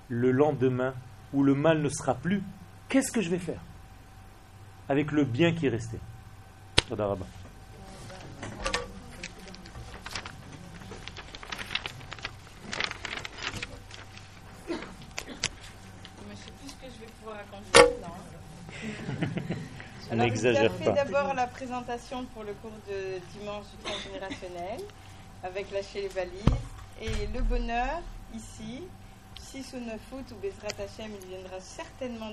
le 0.08 0.30
lendemain 0.30 0.94
où 1.32 1.42
le 1.42 1.54
mal 1.54 1.80
ne 1.80 1.88
sera 1.88 2.14
plus. 2.14 2.42
Qu'est-ce 2.88 3.12
que 3.12 3.20
je 3.20 3.30
vais 3.30 3.38
faire 3.38 3.60
avec 4.88 5.12
le 5.12 5.24
bien 5.24 5.52
qui 5.52 5.66
est 5.66 5.70
resté? 5.70 5.98
N'exagère 20.44 20.72
pas. 20.72 20.84
fait 20.84 20.92
d'abord 20.92 21.34
la 21.34 21.46
présentation 21.46 22.24
pour 22.34 22.44
le 22.44 22.52
cours 22.54 22.70
de 22.88 23.20
dimanche 23.38 23.64
du 23.76 23.84
transgénérationnel 23.84 24.80
avec 25.42 25.70
lâcher 25.70 26.02
les 26.02 26.08
valises 26.08 26.60
et 27.00 27.26
le 27.32 27.42
bonheur 27.42 28.02
ici. 28.34 28.82
6 29.40 29.74
ou 29.74 29.80
9 29.86 29.98
août 30.12 30.24
où 30.32 30.34
Bezrat 30.42 30.82
Hashem 30.82 31.12
il 31.22 31.28
viendra 31.28 31.60
certainement 31.60 32.30
de 32.30 32.32